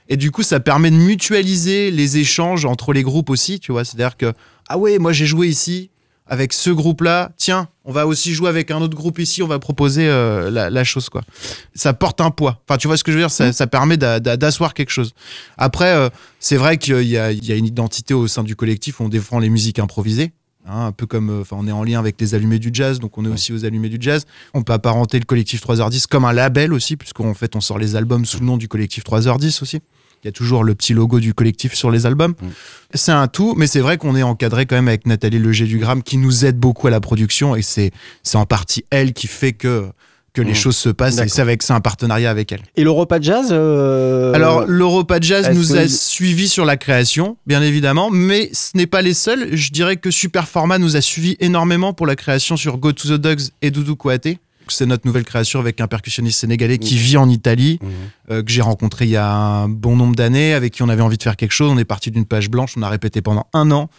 Et 0.10 0.17
du 0.17 0.32
coup, 0.32 0.43
ça 0.43 0.60
permet 0.60 0.91
de 0.91 0.98
mutualiser 0.98 1.89
les 1.89 2.17
échanges 2.17 2.65
entre 2.65 2.91
les 2.91 3.03
groupes 3.03 3.29
aussi, 3.29 3.60
tu 3.60 3.72
vois. 3.72 3.86
C'est-à-dire 3.86 4.17
que, 4.17 4.34
ah 4.67 4.77
ouais, 4.77 5.00
moi 5.00 5.13
j'ai 5.13 5.25
joué 5.25 5.48
ici, 5.48 5.91
avec 6.27 6.53
ce 6.53 6.70
groupe-là, 6.70 7.32
tiens, 7.38 7.68
on 7.86 7.92
va 7.92 8.08
aussi 8.08 8.34
jouer 8.34 8.48
avec 8.50 8.72
un 8.72 8.82
autre 8.82 8.96
groupe 8.96 9.20
ici, 9.20 9.44
on 9.44 9.48
va 9.48 9.60
proposer 9.60 10.08
euh, 10.08 10.50
la, 10.50 10.70
la 10.70 10.84
chose, 10.84 11.10
quoi. 11.10 11.22
Ça 11.75 11.94
porte 11.94 12.22
un 12.22 12.32
poids. 12.32 12.62
Enfin, 12.68 12.77
tu 12.77 12.88
vois 12.88 12.96
ce 12.98 13.03
que 13.03 13.12
je 13.12 13.18
veux 13.18 13.24
dire? 13.24 13.32
Ça, 13.32 13.51
ça 13.51 13.68
permet 13.68 13.98
d'a- 13.98 14.20
d'a- 14.20 14.38
d'asseoir 14.38 14.74
quelque 14.74 14.89
chose. 14.92 15.13
Après, 15.58 15.94
euh, 15.94 16.10
c'est 16.39 16.56
vrai 16.58 16.77
qu'il 16.77 17.01
y 17.01 17.10
y 17.10 17.18
a 17.18 17.56
une 17.56 17.65
identité 17.65 18.13
au 18.13 18.27
sein 18.27 18.44
du 18.44 18.56
collectif 18.56 19.01
on 19.01 19.10
défend 19.10 19.39
les 19.39 19.50
musiques 19.50 19.80
improvisées. 19.80 20.32
hein, 20.65 20.86
un 20.88 20.92
peu 20.94 21.06
comme, 21.06 21.30
euh, 21.30 21.42
enfin, 21.42 21.58
on 21.60 21.68
est 21.68 21.74
en 21.74 21.84
lien 21.84 22.00
avec 22.00 22.15
les 22.22 22.36
Allumés 22.36 22.58
du 22.60 22.70
Jazz, 22.72 23.00
donc 23.00 23.18
on 23.18 23.25
est 23.25 23.30
aussi 23.30 23.51
aux 23.51 23.65
Allumés 23.65 23.89
du 23.89 23.98
Jazz. 24.00 24.25
On 24.53 24.63
peut 24.63 24.72
apparenter 24.72 25.20
le 25.20 25.25
collectif 25.25 25.62
3h10 25.62 26.08
comme 26.08 26.24
un 26.24 26.32
label 26.32 26.72
aussi, 26.72 26.96
puisqu'en 26.96 27.34
fait, 27.34 27.58
on 27.58 27.62
sort 27.62 27.77
les 27.80 27.98
albums 27.98 28.24
sous 28.25 28.39
le 28.39 28.46
nom 28.46 28.56
du 28.56 28.70
collectif 28.70 29.03
3h10 29.03 29.62
aussi. 29.62 29.82
Il 30.24 30.27
y 30.27 30.30
a 30.30 30.32
toujours 30.32 30.63
le 30.63 30.74
petit 30.75 30.94
logo 30.94 31.20
du 31.20 31.34
collectif 31.34 31.74
sur 31.74 31.92
les 31.92 32.06
albums. 32.06 32.32
Mm. 32.42 32.48
C'est 32.94 33.12
un 33.12 33.27
tout, 33.27 33.56
mais 33.58 33.68
c'est 33.68 33.80
vrai 33.82 33.98
qu'on 33.98 34.15
est 34.15 34.24
encadré 34.24 34.65
quand 34.65 34.75
même 34.75 34.88
avec 34.88 35.06
Nathalie 35.06 35.39
Leger 35.39 35.65
du 35.65 35.80
Gramme 35.80 36.01
qui 36.03 36.18
nous 36.18 36.46
aide 36.46 36.58
beaucoup 36.58 36.88
à 36.88 36.92
la 36.92 37.00
production 37.01 37.56
et 37.56 37.62
c'est 37.62 37.92
c'est 38.24 38.38
en 38.38 38.46
partie 38.46 38.86
elle 38.89 39.13
qui 39.13 39.27
fait 39.27 39.53
que 39.53 39.86
que 40.34 40.42
les 40.42 40.53
Mm. 40.53 40.56
choses 40.56 40.77
se 40.77 40.89
passent 40.89 41.20
et 41.20 41.27
c'est 41.27 41.42
avec 41.44 41.62
c'est 41.62 41.74
un 41.74 41.80
partenariat 41.82 42.32
avec 42.32 42.51
elle. 42.51 42.62
Et 42.75 42.84
l'Europa 42.84 43.20
Jazz 43.22 43.50
euh, 43.51 44.34
Alors 44.34 44.65
l'Europa 44.65 45.18
Jazz 45.22 45.50
nous 45.53 45.68
que- 45.68 45.77
a 45.77 45.88
suivis 45.88 46.48
sur 46.48 46.65
la 46.65 46.75
création, 46.77 47.38
bien 47.46 47.62
évidemment, 47.62 48.10
mais 48.10 48.50
ce 48.51 48.75
n'est 48.75 48.88
pas 48.88 49.01
les 49.03 49.13
seuls. 49.13 49.50
Je 49.56 49.72
dirais 49.72 49.98
que 49.98 50.10
Superformat 50.10 50.80
nous 50.80 50.96
a 50.96 51.01
suivis 51.01 51.36
énormément 51.39 51.94
pour 51.94 52.08
la 52.08 52.15
création 52.15 52.58
sur 52.58 52.77
Go 52.77 52.94
to 52.94 53.10
the 53.10 53.22
Dogs 53.22 53.42
et 53.62 53.70
Doudou 53.70 53.96
Kouaté. 53.96 54.39
C'est 54.67 54.86
notre 54.86 55.05
nouvelle 55.05 55.24
création 55.25 55.60
avec 55.60 55.82
un 55.82 55.88
percussionniste 55.88 56.39
sénégalais 56.39 56.77
qui 56.77 56.96
Mm. 56.96 56.98
vit 56.98 57.17
en 57.17 57.29
Italie 57.29 57.79
Mhm. 57.82 57.89
euh, 58.32 58.43
que 58.43 58.51
j'ai 58.51 58.62
rencontré 58.62 59.05
il 59.05 59.12
y 59.12 59.17
a 59.17 59.29
un 59.32 59.67
bon 59.70 59.96
nombre 59.96 60.15
d'années, 60.15 60.53
avec 60.53 60.74
qui 60.74 60.84
on 60.84 60.89
avait 60.89 61.01
envie 61.01 61.17
de 61.17 61.24
faire 61.24 61.36
quelque 61.36 61.51
chose. 61.51 61.70
On 61.72 61.77
est 61.77 61.86
parti 61.86 62.12
d'une 62.12 62.25
page 62.25 62.50
blanche, 62.50 62.74
on 62.77 62.82
a 62.82 62.89
répété 62.89 63.22
pendant 63.22 63.48
un 63.53 63.72
an. 63.72 63.89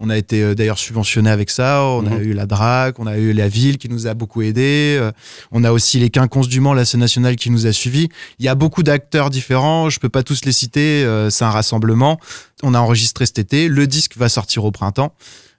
On 0.00 0.10
a 0.10 0.18
été 0.18 0.42
euh, 0.42 0.54
d'ailleurs 0.56 0.78
subventionné 0.78 1.30
avec 1.30 1.50
ça. 1.50 1.84
On 1.84 2.04
a 2.06 2.10
Mhm. 2.16 2.22
eu 2.22 2.32
la 2.32 2.46
DRAC, 2.46 2.98
on 2.98 3.06
a 3.06 3.16
eu 3.16 3.32
la 3.32 3.46
ville 3.48 3.78
qui 3.78 3.88
nous 3.88 4.08
a 4.08 4.14
beaucoup 4.14 4.42
aidé. 4.42 4.96
Euh, 5.00 5.12
on 5.52 5.62
a 5.62 5.70
aussi 5.70 6.00
les 6.00 6.10
Quinconces 6.10 6.48
du 6.48 6.58
Mans, 6.60 6.74
la 6.74 6.84
scène 6.84 6.98
nationale 7.00 7.36
qui 7.36 7.48
nous 7.50 7.66
a 7.68 7.72
suivis. 7.72 8.08
Il 8.40 8.44
y 8.44 8.48
a 8.48 8.56
beaucoup 8.56 8.82
d'acteurs 8.82 9.30
différents. 9.30 9.90
Je 9.90 10.00
peux 10.00 10.08
pas 10.08 10.24
tous 10.24 10.44
les 10.46 10.52
citer. 10.52 11.06
C'est 11.30 11.44
un 11.44 11.50
rassemblement. 11.50 12.18
On 12.64 12.74
a 12.74 12.80
enregistré 12.80 13.24
cet 13.26 13.38
été. 13.38 13.68
Le 13.68 13.86
disque 13.86 14.16
va 14.16 14.28
sortir 14.28 14.64
au 14.64 14.72
printemps. 14.72 15.14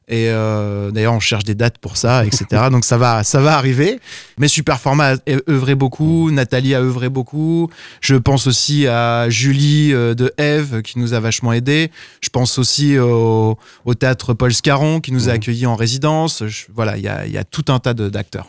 Et 0.08 0.30
euh, 0.30 0.92
d'ailleurs, 0.92 1.14
on 1.14 1.20
cherche 1.20 1.44
des 1.46 1.56
dates 1.56 1.80
pour 1.80 1.98
ça, 1.98 2.26
etc. 2.26 2.46
Donc 2.72 2.86
ça 2.86 2.98
va, 2.98 3.24
ça 3.24 3.40
va 3.42 3.58
arriver. 3.58 4.00
Mais 4.38 4.48
Superformat 4.48 5.14
a 5.14 5.18
œuvré 5.50 5.74
beaucoup, 5.74 6.30
Nathalie 6.30 6.76
a 6.76 6.80
œuvré 6.82 7.10
beaucoup. 7.10 7.70
Je 8.02 8.16
pense 8.16 8.46
aussi 8.46 8.86
à 8.88 9.30
Julie 9.30 9.94
euh, 9.94 10.14
de 10.14 10.32
Eve 10.38 10.82
qui 10.84 11.00
nous 11.00 11.14
a 11.14 11.20
vachement 11.20 11.54
aidé. 11.54 11.90
Je 12.22 12.30
pense 12.30 12.60
aussi 12.60 13.00
au, 13.00 13.58
au 13.86 13.94
théâtre 13.96 14.34
Paul 14.36 14.54
Scarron 14.54 15.00
qui 15.00 15.12
nous 15.12 15.28
a 15.28 15.32
Mhm. 15.32 15.36
accueillis 15.36 15.66
en 15.66 15.76
résidence. 15.76 16.44
Je- 16.46 16.66
voilà, 16.74 16.98
il 16.98 17.04
y 17.04 17.08
a, 17.08 17.26
il 17.26 17.32
y 17.34 17.38
a 17.40 17.44
tout 17.44 17.66
un 17.70 17.80
tas 17.80 17.94
d'acteurs. 17.96 18.48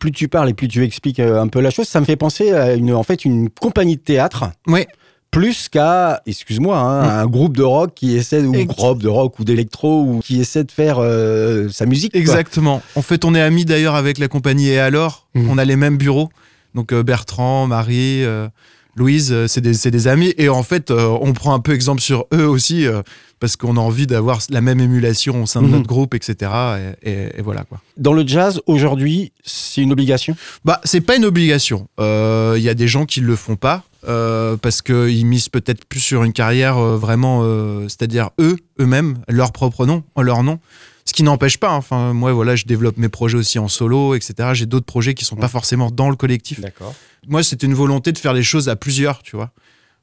Plus 0.00 0.10
tu 0.12 0.26
parles 0.28 0.50
et 0.50 0.54
plus 0.54 0.68
tu 0.68 0.82
expliques 0.84 1.20
euh, 1.20 1.40
un 1.40 1.48
peu 1.48 1.60
la 1.60 1.70
chose, 1.70 1.86
ça 1.86 2.00
me 2.00 2.04
fait 2.04 2.16
penser 2.16 2.50
à 2.52 2.74
une, 2.74 2.92
en 2.92 3.02
fait, 3.04 3.24
une 3.24 3.48
compagnie 3.48 3.96
de 3.96 4.00
théâtre. 4.02 4.50
Oui. 4.66 4.86
Plus 5.36 5.68
qu'à, 5.68 6.22
excuse-moi, 6.26 6.78
hein, 6.78 7.02
Mm. 7.04 7.18
un 7.20 7.26
groupe 7.26 7.56
de 7.56 7.62
rock 7.62 7.92
qui 7.94 8.16
essaie, 8.16 8.40
ou 8.42 8.54
Ex- 8.54 8.66
groupe 8.74 9.02
de 9.02 9.08
rock 9.08 9.38
ou 9.38 9.44
d'électro, 9.44 10.02
ou 10.02 10.20
qui 10.24 10.40
essaie 10.40 10.64
de 10.64 10.72
faire 10.72 10.96
euh, 10.98 11.68
sa 11.68 11.84
musique. 11.84 12.12
quoi. 12.12 12.20
Exactement. 12.20 12.80
En 12.94 13.02
fait, 13.02 13.24
on 13.24 13.34
est 13.34 13.40
amis 13.42 13.64
d'ailleurs 13.66 13.96
avec 13.96 14.16
la 14.18 14.28
compagnie 14.28 14.68
Et 14.68 14.78
alors 14.78 15.26
Mhm. 15.34 15.50
On 15.50 15.58
a 15.58 15.64
les 15.66 15.76
mêmes 15.76 15.98
bureaux. 15.98 16.30
Donc 16.74 16.92
euh, 16.92 17.02
Bertrand, 17.02 17.66
Marie, 17.66 18.24
euh, 18.24 18.48
Louise, 18.96 19.34
c'est 19.46 19.60
des, 19.60 19.90
des 19.90 20.08
amis. 20.08 20.32
Et 20.38 20.48
en 20.48 20.62
fait, 20.62 20.90
on 20.90 21.32
prend 21.34 21.52
un 21.52 21.60
peu 21.60 21.74
exemple 21.74 22.00
sur 22.00 22.24
eux 22.32 22.46
aussi, 22.48 22.86
parce 23.40 23.54
qu'on 23.56 23.76
a 23.76 23.80
envie 23.80 24.06
d'avoir 24.06 24.40
la 24.48 24.62
même 24.62 24.80
émulation 24.80 25.42
au 25.42 25.46
sein 25.46 25.60
de 25.60 25.66
Mhm. 25.66 25.72
notre 25.72 25.86
groupe, 25.86 26.14
etc. 26.14 26.50
Et, 27.02 27.10
et- 27.10 27.28
et 27.38 27.42
voilà 27.42 27.64
quoi. 27.64 27.78
Dans 27.98 28.14
le 28.14 28.26
jazz, 28.26 28.62
aujourd'hui, 28.66 29.32
c'est 29.44 29.82
une 29.82 29.92
obligation? 29.92 30.34
Bah, 30.64 30.80
c'est 30.84 31.02
pas 31.02 31.14
une 31.16 31.26
obligation. 31.26 31.88
Il 31.98 32.62
y 32.62 32.70
a 32.70 32.74
des 32.74 32.88
gens 32.88 33.04
qui 33.04 33.20
le 33.20 33.36
font 33.36 33.56
pas. 33.56 33.84
Euh, 34.08 34.56
parce 34.56 34.82
qu'ils 34.82 35.26
misent 35.26 35.48
peut-être 35.48 35.84
plus 35.84 36.00
sur 36.00 36.22
une 36.24 36.32
carrière 36.32 36.78
euh, 36.78 36.96
vraiment, 36.96 37.40
euh, 37.44 37.82
c'est-à-dire 37.88 38.30
eux, 38.40 38.56
eux-mêmes, 38.80 39.18
leur 39.28 39.52
propre 39.52 39.86
nom, 39.86 40.02
leur 40.20 40.42
nom. 40.42 40.58
Ce 41.04 41.12
qui 41.12 41.22
n'empêche 41.22 41.58
pas. 41.58 41.70
hein. 41.70 41.76
Enfin, 41.76 42.12
moi, 42.12 42.32
voilà, 42.32 42.56
je 42.56 42.64
développe 42.64 42.96
mes 42.96 43.08
projets 43.08 43.36
aussi 43.38 43.58
en 43.58 43.68
solo, 43.68 44.14
etc. 44.14 44.50
J'ai 44.54 44.66
d'autres 44.66 44.86
projets 44.86 45.14
qui 45.14 45.24
sont 45.24 45.36
pas 45.36 45.42
Ouais. 45.42 45.48
forcément 45.48 45.90
dans 45.90 46.10
le 46.10 46.16
collectif. 46.16 46.60
D'accord. 46.60 46.94
Moi, 47.28 47.42
c'était 47.42 47.66
une 47.66 47.74
volonté 47.74 48.12
de 48.12 48.18
faire 48.18 48.32
les 48.32 48.42
choses 48.42 48.68
à 48.68 48.76
plusieurs, 48.76 49.22
tu 49.22 49.36
vois. 49.36 49.50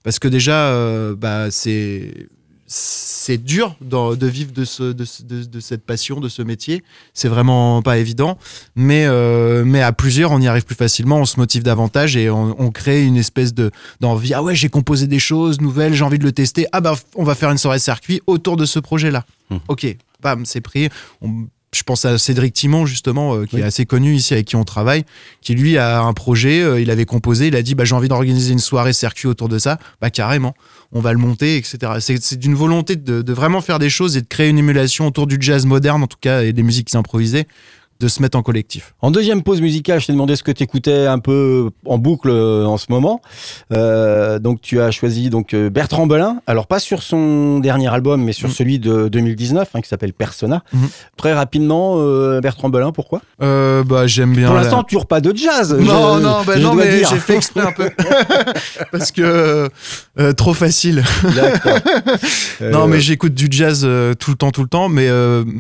Parce 0.04 0.20
que 0.20 0.28
déjà, 0.30 0.74
bah, 1.16 1.52
c'est 1.52 2.28
c'est 2.76 3.38
dur 3.38 3.76
de 3.82 4.26
vivre 4.28 4.52
de, 4.52 4.66
ce, 4.66 4.84
de, 4.94 5.06
ce- 5.06 5.22
de- 5.22 5.44
de 5.44 5.60
cette 5.60 5.84
passion, 5.86 6.20
de 6.20 6.28
ce 6.28 6.42
métier. 6.42 6.84
C'est 7.14 7.28
vraiment 7.28 7.84
pas 7.84 8.00
évident. 8.00 8.40
Mais, 8.76 9.06
euh, 9.06 9.64
mais 9.64 9.82
à 9.84 9.94
plusieurs, 9.94 10.32
on 10.32 10.40
y 10.42 10.48
arrive 10.48 10.66
plus 10.66 10.76
facilement, 10.76 11.18
on 11.20 11.26
se 11.26 11.40
motive 11.40 11.62
davantage 11.62 12.18
et 12.18 12.32
on, 12.32 12.56
on 12.60 12.72
crée 12.72 13.06
une 13.06 13.16
espèce 13.18 13.54
de 13.54 13.70
d'envie. 14.00 14.34
Ah 14.34 14.42
ouais, 14.42 14.56
j'ai 14.56 14.70
composé 14.70 15.06
des 15.06 15.20
choses 15.20 15.62
nouvelles, 15.62 15.94
j'ai 15.94 16.04
envie 16.04 16.18
de 16.18 16.24
le 16.24 16.32
tester. 16.32 16.66
Ah 16.72 16.82
bah, 16.82 16.96
on 17.16 17.24
va 17.24 17.36
faire 17.36 17.52
une 17.52 17.60
soirée 17.60 17.78
circuit 17.80 18.22
autour 18.26 18.58
de 18.58 18.66
ce 18.66 18.80
projet-là. 18.80 19.24
Hmm. 19.52 19.58
Ok, 19.68 19.86
bam, 20.22 20.44
c'est 20.46 20.62
pris. 20.62 20.90
On- 21.22 21.46
je 21.74 21.84
pense 21.84 22.06
à 22.06 22.18
Cédric 22.18 22.54
Timon, 22.54 22.86
justement, 22.86 23.36
euh, 23.36 23.46
qui 23.46 23.56
Oui. 23.56 23.62
est 23.62 23.66
assez 23.66 23.86
connu 23.86 24.14
ici, 24.16 24.34
avec 24.34 24.46
qui 24.46 24.56
on 24.56 24.64
travaille, 24.64 25.04
qui 25.42 25.54
lui 25.56 25.78
a 25.78 26.02
un 26.02 26.14
projet, 26.14 26.62
euh, 26.62 26.80
il 26.82 26.90
avait 26.92 27.06
composé, 27.06 27.48
il 27.48 27.56
a 27.56 27.62
dit 27.62 27.76
bah, 27.76 27.84
j'ai 27.86 27.96
envie 27.96 28.08
d'organiser 28.08 28.54
une 28.54 28.60
soirée 28.60 28.94
circuit 28.94 29.28
autour 29.28 29.50
de 29.50 29.58
ça. 29.60 29.78
Bah 30.02 30.10
carrément, 30.10 30.54
on 30.92 31.00
va 31.02 31.12
le 31.14 31.20
monter, 31.20 31.58
etc. 31.58 31.78
C'est- 32.00 32.38
d'une 32.38 32.56
volonté 32.56 32.96
de, 32.96 33.22
de 33.22 33.34
vraiment 33.34 33.62
faire 33.62 33.80
des 33.80 33.90
choses 33.90 34.18
et 34.18 34.22
de 34.22 34.28
créer 34.28 34.50
une 34.50 34.58
émulation 34.60 35.08
autour 35.08 35.28
du 35.28 35.38
jazz 35.40 35.66
moderne, 35.66 36.04
en 36.04 36.08
tout 36.08 36.18
cas, 36.22 36.44
et 36.44 36.54
des 36.54 36.64
musiques 36.64 36.94
improvisées, 36.96 37.48
de 38.00 38.08
se 38.08 38.22
mettre 38.22 38.38
en 38.38 38.42
collectif. 38.42 38.94
En 39.02 39.12
deuxième 39.12 39.44
pause 39.44 39.62
musicale, 39.62 40.00
je 40.02 40.08
t'ai 40.08 40.14
demandé 40.14 40.36
ce 40.36 40.44
que 40.44 40.52
tu 40.52 40.64
écoutais 40.64 41.06
un 41.06 41.20
peu 41.20 41.70
en 41.86 41.98
boucle 41.98 42.30
euh, 42.30 42.66
en 42.66 42.78
ce 42.78 42.88
moment. 42.90 43.22
Euh, 43.72 44.40
donc 44.40 44.60
tu 44.62 44.82
as 44.82 44.92
choisi 44.92 45.30
donc 45.30 45.54
euh, 45.54 45.70
Bertrand 45.70 46.06
Belin. 46.08 46.42
Alors 46.48 46.68
pas 46.68 46.80
sur 46.80 47.02
son 47.04 47.60
dernier 47.60 47.88
album, 47.94 48.24
mais 48.24 48.34
sur 48.34 48.50
Mhm. 48.50 48.54
celui 48.54 48.80
de 48.80 49.08
2019 49.08 49.70
hein, 49.74 49.82
qui 49.82 49.88
s'appelle 49.88 50.14
Persona. 50.14 50.64
Mhm. 50.74 50.88
Très 51.18 51.34
rapidement, 51.34 51.96
euh, 51.98 52.42
Bertrand 52.42 52.70
Belin, 52.70 52.92
pourquoi? 52.92 53.22
Euh, 53.42 53.84
bah 53.84 54.06
j'aime 54.08 54.34
bien. 54.34 54.48
Pour 54.48 54.56
la- 54.56 54.64
l'instant, 54.64 54.84
toujours 54.84 55.06
pas 55.06 55.22
de 55.22 55.36
jazz. 55.36 55.74
Non, 55.74 56.18
je- 56.18 56.22
non, 56.24 56.42
bah 56.46 56.58
non, 56.60 56.74
mais 56.74 57.04
j'ai 57.06 57.18
fait 57.20 57.36
exprès 57.36 57.62
un 57.62 57.72
peu. 57.72 57.90
Parce 58.92 59.12
que 59.12 59.70
trop 60.36 60.54
facile. 60.54 61.04
Non, 62.62 62.88
mais 62.88 63.00
j'écoute 63.00 63.34
du 63.34 63.48
jazz 63.50 63.82
tout 64.20 64.32
le 64.32 64.38
temps, 64.38 64.52
tout 64.52 64.62
le 64.62 64.68
temps, 64.68 64.90
mais, 64.90 65.10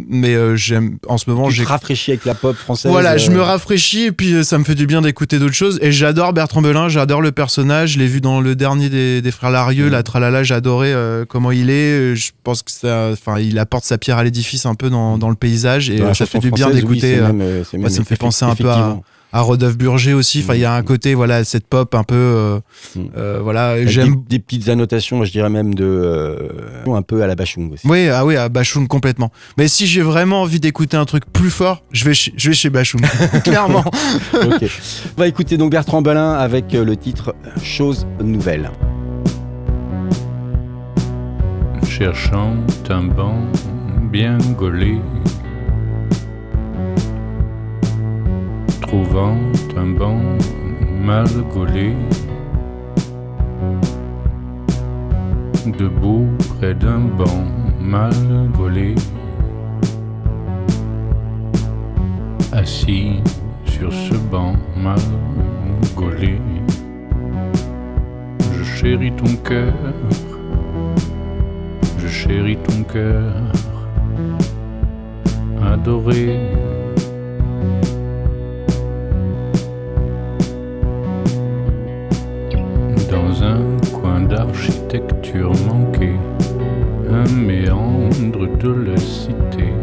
mais 0.07 0.57
j'aime 0.57 0.97
en 1.07 1.17
ce 1.17 1.29
moment, 1.29 1.47
tu 1.47 1.55
j'ai 1.55 1.63
te 1.63 1.69
rafraîchis 1.69 2.11
avec 2.23 2.25
la 2.25 2.33
pop 2.35 2.55
française. 2.55 2.91
Voilà, 2.91 3.17
je 3.17 3.29
euh, 3.29 3.33
me 3.33 3.41
rafraîchis 3.41 4.03
et 4.05 4.11
puis 4.11 4.33
euh, 4.33 4.43
ça 4.43 4.57
me 4.57 4.63
fait 4.63 4.75
du 4.75 4.87
bien 4.87 5.01
d'écouter 5.01 5.39
d'autres 5.39 5.53
choses. 5.53 5.79
Et 5.81 5.91
j'adore 5.91 6.33
Bertrand 6.33 6.61
Belin, 6.61 6.89
j'adore 6.89 7.21
le 7.21 7.31
personnage. 7.31 7.91
Je 7.93 7.99
l'ai 7.99 8.07
vu 8.07 8.21
dans 8.21 8.41
le 8.41 8.55
dernier 8.55 8.89
des, 8.89 9.21
des 9.21 9.31
frères 9.31 9.51
Larieux, 9.51 9.85
Mhm. 9.85 9.91
la 9.91 10.03
Tralala, 10.03 10.43
j'ai 10.43 10.53
adoré 10.53 10.93
euh, 10.93 11.25
comment 11.27 11.51
il 11.51 11.69
est. 11.69 12.15
Je 12.15 12.31
pense 12.43 12.61
que 12.63 12.71
ça, 12.71 13.09
enfin, 13.11 13.39
il 13.39 13.59
apporte 13.59 13.83
sa 13.85 13.97
pierre 13.97 14.17
à 14.17 14.23
l'édifice 14.23 14.65
un 14.65 14.75
peu 14.75 14.89
dans, 14.89 15.17
dans 15.17 15.29
le 15.29 15.35
paysage 15.35 15.89
et 15.89 16.01
ça 16.13 16.25
fait 16.25 16.39
du 16.39 16.51
bien 16.51 16.67
oui, 16.69 16.75
d'écouter. 16.75 17.17
euh, 17.19 17.31
même 17.73 17.89
ça 17.89 17.99
me 17.99 18.05
fait 18.05 18.15
penser 18.17 18.45
un 18.45 18.55
peu 18.55 18.69
à-. 18.69 18.97
À 19.33 19.41
Rodolphe 19.41 19.77
Burger 19.77 20.13
aussi. 20.13 20.41
Enfin, 20.43 20.53
il 20.55 20.61
y 20.61 20.65
a 20.65 20.73
un 20.73 20.83
côté, 20.83 21.15
voilà, 21.15 21.43
cette 21.43 21.67
pop 21.67 21.93
un 21.95 22.03
peu, 22.03 22.15
euh, 22.15 22.59
Mhm. 22.95 23.09
euh, 23.17 23.39
voilà, 23.41 23.83
j'aime. 23.87 24.15
des, 24.29 24.37
des 24.37 24.39
petites 24.39 24.69
annotations, 24.69 25.23
je 25.25 25.31
dirais 25.31 25.49
même 25.49 25.73
de 25.73 25.83
euh, 25.83 26.47
un 26.95 27.01
peu 27.01 27.23
à 27.23 27.27
la 27.27 27.35
Bachung 27.35 27.71
aussi. 27.73 27.87
Oui, 27.87 28.07
ah 28.09 28.25
oui, 28.25 28.35
à 28.37 28.47
Bachung 28.49 28.87
complètement. 28.87 29.31
Mais 29.57 29.67
si 29.67 29.87
j'ai 29.87 30.01
vraiment 30.01 30.43
envie 30.43 30.59
d'écouter 30.59 30.95
un 30.97 31.05
truc 31.05 31.23
plus 31.33 31.49
fort, 31.49 31.83
je 31.91 32.05
vais 32.05 32.13
chez, 32.13 32.31
je 32.37 32.49
vais 32.49 32.55
chez 32.55 32.69
Bachung, 32.69 33.01
clairement. 33.43 33.83
ok. 34.33 34.69
On 35.17 35.19
va 35.21 35.27
écouter 35.27 35.57
donc 35.57 35.71
Bertrand 35.71 36.01
Belin 36.03 36.33
avec 36.33 36.71
le 36.71 36.95
titre 36.95 37.33
Chose 37.61 38.05
nouvelle. 38.23 38.69
cherchant 41.89 42.55
un 42.89 43.03
banc 43.03 43.35
bien 44.11 44.37
gaulé, 44.57 44.97
trouvant 48.83 49.37
un 49.75 49.87
banc 49.99 50.19
mal 51.01 51.27
gaulé, 51.53 51.95
debout 55.77 56.27
près 56.49 56.73
d'un 56.73 57.01
banc 57.19 57.43
mal 57.79 58.13
gaulé, 58.57 58.95
assis 62.51 63.21
sur 63.65 63.91
ce 63.91 64.15
banc 64.31 64.53
mal 64.77 65.05
gaulé, 65.95 66.39
je 68.55 68.63
chéris 68.63 69.13
ton 69.13 69.35
cœur. 69.47 69.73
Je 71.99 72.09
chéris 72.09 72.57
ton 72.57 72.83
cœur. 72.83 73.33
Adoré. 75.71 76.39
Méandre 87.35 88.47
de 88.57 88.69
la 88.69 88.97
cité. 88.97 89.73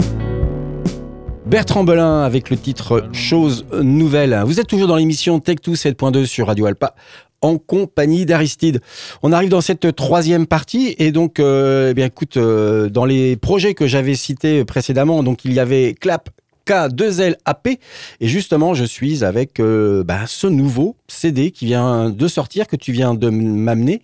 Bertrand 1.46 1.82
Belin 1.82 2.22
avec 2.22 2.50
le 2.50 2.56
titre 2.56 3.08
Chose 3.12 3.66
nouvelle. 3.72 4.40
Vous 4.46 4.60
êtes 4.60 4.68
toujours 4.68 4.86
dans 4.86 4.96
l'émission 4.96 5.38
Tech2 5.38 5.74
7.2 5.74 6.24
sur 6.26 6.46
Radio 6.46 6.66
Alpa 6.66 6.94
en 7.42 7.58
compagnie 7.58 8.26
d'Aristide. 8.26 8.80
On 9.22 9.32
arrive 9.32 9.48
dans 9.48 9.60
cette 9.60 9.96
troisième 9.96 10.46
partie 10.46 10.94
et 10.98 11.10
donc, 11.10 11.40
euh, 11.40 11.90
eh 11.90 11.94
bien, 11.94 12.06
écoute, 12.06 12.36
euh, 12.36 12.88
dans 12.88 13.04
les 13.04 13.36
projets 13.36 13.74
que 13.74 13.86
j'avais 13.86 14.14
cités 14.14 14.64
précédemment, 14.64 15.22
donc 15.22 15.44
il 15.44 15.52
y 15.52 15.58
avait 15.58 15.94
Clap, 15.98 16.28
K2LAP 16.70 17.78
et 18.20 18.28
justement, 18.28 18.74
je 18.74 18.84
suis 18.84 19.24
avec 19.24 19.58
euh, 19.58 20.04
bah, 20.04 20.20
ce 20.26 20.46
nouveau 20.46 20.96
CD 21.08 21.50
qui 21.50 21.66
vient 21.66 22.10
de 22.10 22.28
sortir 22.28 22.68
que 22.68 22.76
tu 22.76 22.92
viens 22.92 23.14
de 23.14 23.28
m'amener. 23.28 24.02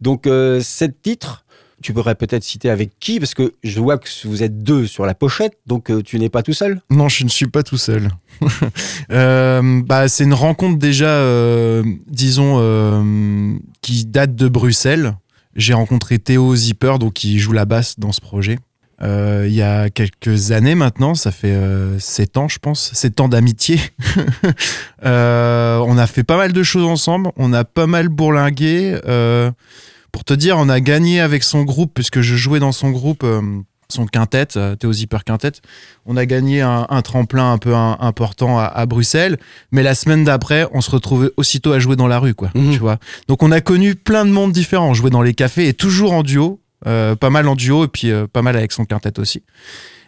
Donc, 0.00 0.26
euh, 0.26 0.62
titre. 1.02 1.40
Tu 1.82 1.92
pourrais 1.92 2.14
peut-être 2.14 2.44
citer 2.44 2.70
avec 2.70 2.98
qui, 2.98 3.18
parce 3.18 3.34
que 3.34 3.52
je 3.62 3.80
vois 3.80 3.98
que 3.98 4.08
vous 4.24 4.42
êtes 4.42 4.62
deux 4.62 4.86
sur 4.86 5.04
la 5.04 5.14
pochette, 5.14 5.58
donc 5.66 5.90
euh, 5.90 6.02
tu 6.02 6.18
n'es 6.18 6.30
pas 6.30 6.42
tout 6.42 6.54
seul. 6.54 6.80
Non, 6.88 7.08
je 7.10 7.24
ne 7.24 7.28
suis 7.28 7.48
pas 7.48 7.62
tout 7.62 7.76
seul. 7.76 8.08
Euh, 9.10 9.82
bah, 9.84 10.08
c'est 10.08 10.24
une 10.24 10.34
rencontre 10.34 10.78
déjà, 10.78 11.22
disons, 12.06 13.58
qui 13.82 14.06
date 14.06 14.34
de 14.34 14.48
Bruxelles. 14.48 15.16
J'ai 15.56 15.74
rencontré 15.74 16.18
Théo 16.18 16.56
Zipper, 16.56 16.94
donc 16.98 17.14
qui 17.14 17.38
joue 17.38 17.52
la 17.52 17.64
basse 17.64 17.98
dans 17.98 18.12
ce 18.12 18.20
projet. 18.20 18.58
Euh, 19.02 19.44
il 19.48 19.54
y 19.54 19.62
a 19.62 19.90
quelques 19.90 20.52
années 20.52 20.74
maintenant, 20.76 21.14
ça 21.14 21.30
fait 21.32 21.50
euh, 21.50 21.98
7 21.98 22.36
ans, 22.36 22.48
je 22.48 22.58
pense, 22.58 22.90
7 22.94 23.20
ans 23.20 23.28
d'amitié. 23.28 23.80
Euh, 25.04 25.78
on 25.86 25.98
a 25.98 26.06
fait 26.06 26.24
pas 26.24 26.36
mal 26.36 26.52
de 26.52 26.62
choses 26.62 26.84
ensemble, 26.86 27.30
on 27.36 27.52
a 27.52 27.64
pas 27.64 27.86
mal 27.86 28.08
bourlingué. 28.08 28.98
Euh, 29.06 29.50
pour 30.12 30.24
te 30.24 30.32
dire, 30.32 30.56
on 30.58 30.68
a 30.68 30.80
gagné 30.80 31.20
avec 31.20 31.42
son 31.42 31.62
groupe, 31.62 31.92
puisque 31.94 32.20
je 32.20 32.36
jouais 32.36 32.58
dans 32.60 32.72
son 32.72 32.90
groupe, 32.90 33.22
euh, 33.24 33.42
son 33.90 34.06
quintet, 34.06 34.56
euh, 34.56 34.76
Théo 34.76 34.92
Zipper 34.92 35.18
Quintet. 35.26 35.52
On 36.06 36.16
a 36.16 36.24
gagné 36.24 36.62
un, 36.62 36.86
un 36.88 37.02
tremplin 37.02 37.52
un 37.52 37.58
peu 37.58 37.74
un- 37.74 37.98
important 38.00 38.58
à, 38.58 38.64
à 38.64 38.86
Bruxelles, 38.86 39.36
mais 39.72 39.82
la 39.82 39.94
semaine 39.94 40.24
d'après, 40.24 40.66
on 40.72 40.80
se 40.80 40.90
retrouvait 40.90 41.30
aussitôt 41.36 41.72
à 41.72 41.78
jouer 41.80 41.96
dans 41.96 42.06
la 42.06 42.18
rue, 42.18 42.34
quoi. 42.34 42.50
Mhm. 42.54 42.72
Tu 42.72 42.78
vois. 42.78 42.98
Donc 43.28 43.42
on 43.42 43.50
a 43.52 43.60
connu 43.60 43.94
plein 43.94 44.24
de 44.24 44.30
mondes 44.30 44.52
différents, 44.52 44.88
on 44.88 44.94
jouait 44.94 45.10
dans 45.10 45.22
les 45.22 45.34
cafés 45.34 45.68
et 45.68 45.74
toujours 45.74 46.12
en 46.12 46.22
duo, 46.22 46.60
pas 46.84 47.30
mal 47.30 47.48
en 47.48 47.54
duo 47.54 47.84
et 47.84 47.88
puis 47.88 48.10
euh, 48.10 48.26
pas 48.26 48.42
mal 48.42 48.56
avec 48.56 48.72
son 48.72 48.84
quintet 48.84 49.18
aussi. 49.18 49.42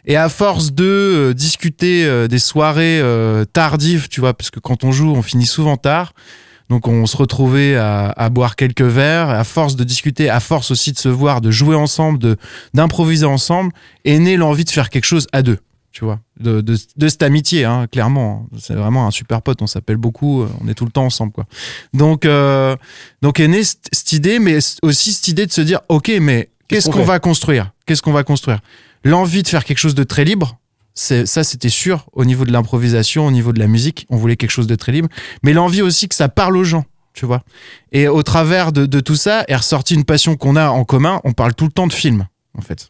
Et 0.07 0.17
à 0.17 0.29
force 0.29 0.73
de 0.73 0.85
euh, 0.85 1.35
discuter 1.35 2.07
euh, 2.07 2.29
des 2.29 2.39
soirées 2.39 3.01
euh, 3.01 3.45
tardives, 3.45 4.09
tu 4.09 4.21
vois, 4.21 4.35
parce 4.35 4.51
que 4.51 4.61
quand 4.61 4.85
on 4.85 4.93
joue, 4.93 5.13
on 5.13 5.23
finit 5.23 5.47
souvent 5.47 5.77
tard. 5.77 6.13
Donc 6.69 6.89
on 6.89 7.07
se 7.07 7.17
retrouvait 7.17 7.77
à, 7.77 8.29
boire 8.31 8.57
quelques 8.57 8.83
verres. 8.83 9.31
À 9.31 9.45
force 9.45 9.77
de 9.77 9.85
discuter, 9.85 10.29
à 10.31 10.41
force 10.41 10.73
aussi 10.73 10.93
de 10.93 10.99
se 10.99 11.09
voir, 11.09 11.41
de 11.41 11.53
jouer 11.53 11.77
ensemble, 11.77 12.19
de 12.19 12.37
d'improviser 12.75 13.27
ensemble, 13.27 13.73
est 14.05 14.19
née 14.19 14.37
l'envie 14.37 14.65
de 14.65 14.71
faire 14.71 14.91
quelque 14.91 15.05
chose 15.05 15.29
à 15.33 15.43
deux. 15.43 15.59
Tu 15.93 16.05
vois, 16.05 16.19
de, 16.41 16.61
de, 16.61 17.09
cette 17.09 17.23
amitié, 17.23 17.65
hein, 17.65 17.87
clairement. 17.87 18.49
C'est 18.59 18.75
vraiment 18.75 19.07
un 19.07 19.11
super 19.11 19.43
pote. 19.43 19.63
On 19.63 19.67
s'appelle 19.67 19.97
beaucoup. 19.97 20.43
euh, 20.43 20.49
On 20.61 20.69
est 20.69 20.75
tout 20.75 20.85
le 20.85 20.91
temps 20.91 21.07
ensemble, 21.07 21.33
quoi. 21.33 21.45
Donc, 21.95 22.27
euh, 22.27 22.77
donc 23.23 23.41
est 23.41 23.49
née 23.49 23.63
cette 23.65 24.13
idée, 24.13 24.39
mais 24.39 24.59
aussi 24.83 25.13
cette 25.15 25.29
idée 25.29 25.47
de 25.47 25.53
se 25.53 25.63
dire, 25.63 25.81
ok, 25.89 26.13
mais 26.21 26.51
Qu'est-ce 26.69 26.91
qu'on 26.91 27.05
va 27.05 27.19
construire? 27.19 27.73
Qu'est-ce 27.87 28.03
qu'on 28.03 28.13
va 28.13 28.25
construire? 28.25 28.61
L'envie 29.05 29.43
de 29.43 29.49
faire 29.49 29.65
quelque 29.65 29.79
chose 29.79 29.95
de 29.95 30.05
très 30.05 30.25
libre, 30.25 30.59
ça 30.95 31.25
c'était 31.45 31.69
sûr 31.69 32.07
au 32.13 32.25
niveau 32.25 32.45
de 32.45 32.53
l'improvisation, 32.53 33.27
au 33.27 33.31
niveau 33.31 33.53
de 33.53 33.59
la 33.59 33.67
musique, 33.67 34.07
on 34.11 34.17
voulait 34.17 34.37
quelque 34.37 34.51
chose 34.51 34.67
de 34.67 34.75
très 34.75 34.93
libre, 34.93 35.09
mais 35.43 35.53
l'envie 35.53 35.83
aussi 35.83 36.09
que 36.09 36.15
ça 36.15 36.29
parle 36.29 36.57
aux 36.57 36.65
gens, 36.65 36.85
tu 37.13 37.27
vois. 37.27 37.43
Et 37.93 38.09
au 38.09 38.23
travers 38.23 38.73
de, 38.73 38.87
de 38.87 39.01
tout 39.01 39.17
ça 39.17 39.45
est 39.49 39.57
ressortie 39.57 39.95
une 39.95 40.05
passion 40.05 40.37
qu'on 40.37 40.57
a 40.57 40.69
en 40.71 40.85
commun, 40.85 41.21
on 41.25 41.33
parle 41.33 41.55
tout 41.55 41.67
le 41.67 41.71
temps 41.73 41.87
de 41.87 41.93
films 41.93 42.27
en 42.59 42.63
fait. 42.63 42.89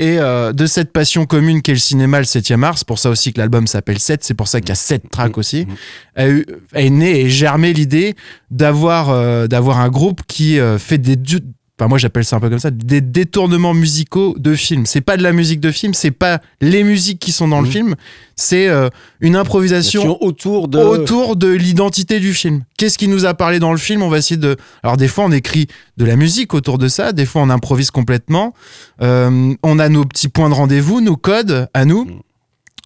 Et 0.00 0.18
euh, 0.20 0.52
de 0.52 0.66
cette 0.66 0.92
passion 0.92 1.26
commune 1.26 1.60
qu'est 1.60 1.72
le 1.72 1.78
cinéma, 1.78 2.20
le 2.20 2.24
7e 2.24 2.62
art, 2.62 2.78
c'est 2.78 2.86
pour 2.86 3.00
ça 3.00 3.10
aussi 3.10 3.32
que 3.32 3.40
l'album 3.40 3.66
s'appelle 3.66 3.98
7, 3.98 4.22
c'est 4.22 4.34
pour 4.34 4.46
ça 4.46 4.60
qu'il 4.60 4.68
y 4.68 4.72
a 4.72 4.76
7 4.76 5.10
tracks 5.10 5.36
aussi, 5.38 5.66
Mhm. 5.66 5.74
a 6.14 6.28
eu- 6.28 6.46
est 6.74 6.90
née 6.90 7.20
et 7.22 7.28
germé 7.30 7.72
l'idée 7.72 8.14
d'avoir 8.52 9.08
euh, 9.10 9.48
d'avoir 9.48 9.80
un 9.80 9.88
groupe 9.88 10.20
qui 10.28 10.60
euh, 10.60 10.78
fait 10.78 10.98
des 10.98 11.16
Enfin, 11.78 11.88
moi 11.88 11.98
j'appelle 11.98 12.24
ça 12.24 12.36
un 12.36 12.40
peu 12.40 12.50
comme 12.50 12.58
ça, 12.58 12.72
des 12.72 13.00
détournements 13.00 13.72
musicaux 13.74 14.34
de 14.36 14.54
films. 14.56 14.84
C'est 14.84 15.00
pas 15.00 15.16
de 15.16 15.22
la 15.22 15.32
musique 15.32 15.60
de 15.60 15.70
film, 15.70 15.94
c'est 15.94 16.10
pas 16.10 16.40
les 16.60 16.82
musiques 16.82 17.20
qui 17.20 17.30
sont 17.30 17.46
dans 17.46 17.60
le 17.60 17.66
Mhm. 17.66 17.72
film, 17.72 17.94
c'est 18.34 18.66
euh, 18.68 18.88
une 19.20 19.36
improvisation 19.36 20.20
autour 20.22 20.66
de. 20.68 20.78
autour 20.78 21.36
de 21.36 21.48
l'identité 21.48 22.18
du 22.18 22.34
film. 22.34 22.62
Qu'est-ce 22.76 22.98
qui 22.98 23.06
nous 23.06 23.26
a 23.26 23.34
parlé 23.34 23.60
dans 23.60 23.70
le 23.72 23.78
film? 23.78 24.02
On 24.02 24.08
va 24.08 24.18
essayer 24.18 24.36
de. 24.38 24.56
Alors 24.82 24.96
des 24.96 25.06
fois 25.08 25.24
on 25.24 25.30
écrit 25.32 25.68
de 25.96 26.04
la 26.04 26.16
musique 26.16 26.52
autour 26.52 26.78
de 26.78 26.88
ça, 26.88 27.12
des 27.12 27.26
fois 27.26 27.42
on 27.42 27.50
improvise 27.50 27.90
complètement. 27.92 28.54
Euh, 29.00 29.54
on 29.62 29.78
a 29.78 29.88
nos 29.88 30.04
petits 30.04 30.28
points 30.28 30.48
de 30.48 30.54
rendez-vous, 30.54 31.00
nos 31.00 31.16
codes 31.16 31.68
à 31.74 31.84
nous. 31.84 32.04
Mm. 32.06 32.20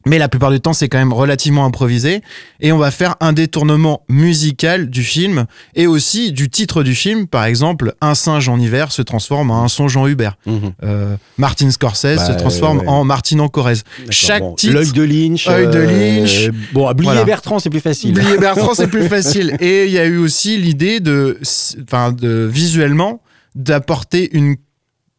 Mais 0.07 0.19
la 0.19 0.29
plupart 0.29 0.51
du 0.51 0.61
temps, 0.61 0.73
c'est 0.73 0.89
quand 0.89 0.99
même 0.99 1.13
relativement 1.13 1.65
improvisé. 1.65 2.23
Et 2.61 2.73
on 2.73 2.79
va 2.79 2.91
faire 2.91 3.15
un 3.21 3.33
détournement 3.33 4.03
musical 4.09 4.91
du 4.91 5.03
film 5.03 5.47
et 5.75 5.87
aussi 5.87 6.33
du 6.33 6.49
titre 6.51 6.83
du 6.83 6.95
film. 6.95 7.27
Par 7.27 7.45
exemple, 7.45 7.95
Un 8.01 8.15
singe 8.15 8.49
en 8.49 8.59
hiver 8.59 8.91
se 8.93 9.03
transforme 9.03 9.51
en 9.51 9.63
Un 9.65 9.69
songe 9.69 9.97
en 9.97 10.07
Hubert. 10.09 10.37
Mhm. 10.47 10.73
Euh, 10.83 11.17
Martin 11.39 11.71
Scorsese 11.71 12.17
Bah, 12.17 12.27
se 12.27 12.33
transforme 12.33 12.79
ouais. 12.79 12.89
en 12.89 13.05
Martin 13.05 13.39
en 13.39 13.49
Corrèze. 13.49 13.85
Chaque 14.11 14.41
bon, 14.43 14.55
titre. 14.55 14.73
L'œil 14.75 14.93
de 14.93 15.03
Lynch. 15.03 15.47
Œil 15.49 15.67
de 15.69 15.79
Lynch. 15.79 16.51
bon, 16.73 16.87
à 16.89 16.95
Blier 16.95 17.11
Voilà. 17.11 17.25
Bertrand, 17.25 17.59
c'est 17.59 17.71
plus 17.71 17.81
facile. 17.81 18.11
Oublier 18.19 18.37
Bertrand, 18.39 18.75
c'est 18.75 18.89
plus 18.89 19.09
facile. 19.09 19.57
Et 19.61 19.87
il 19.87 19.93
y 19.93 19.99
a 19.99 20.05
eu 20.07 20.19
aussi 20.19 20.59
l'idée 20.59 21.01
de, 21.01 21.39
enfin, 21.87 22.13
de 22.13 22.49
visuellement 22.53 23.21
d'apporter 23.55 24.31
une 24.37 24.57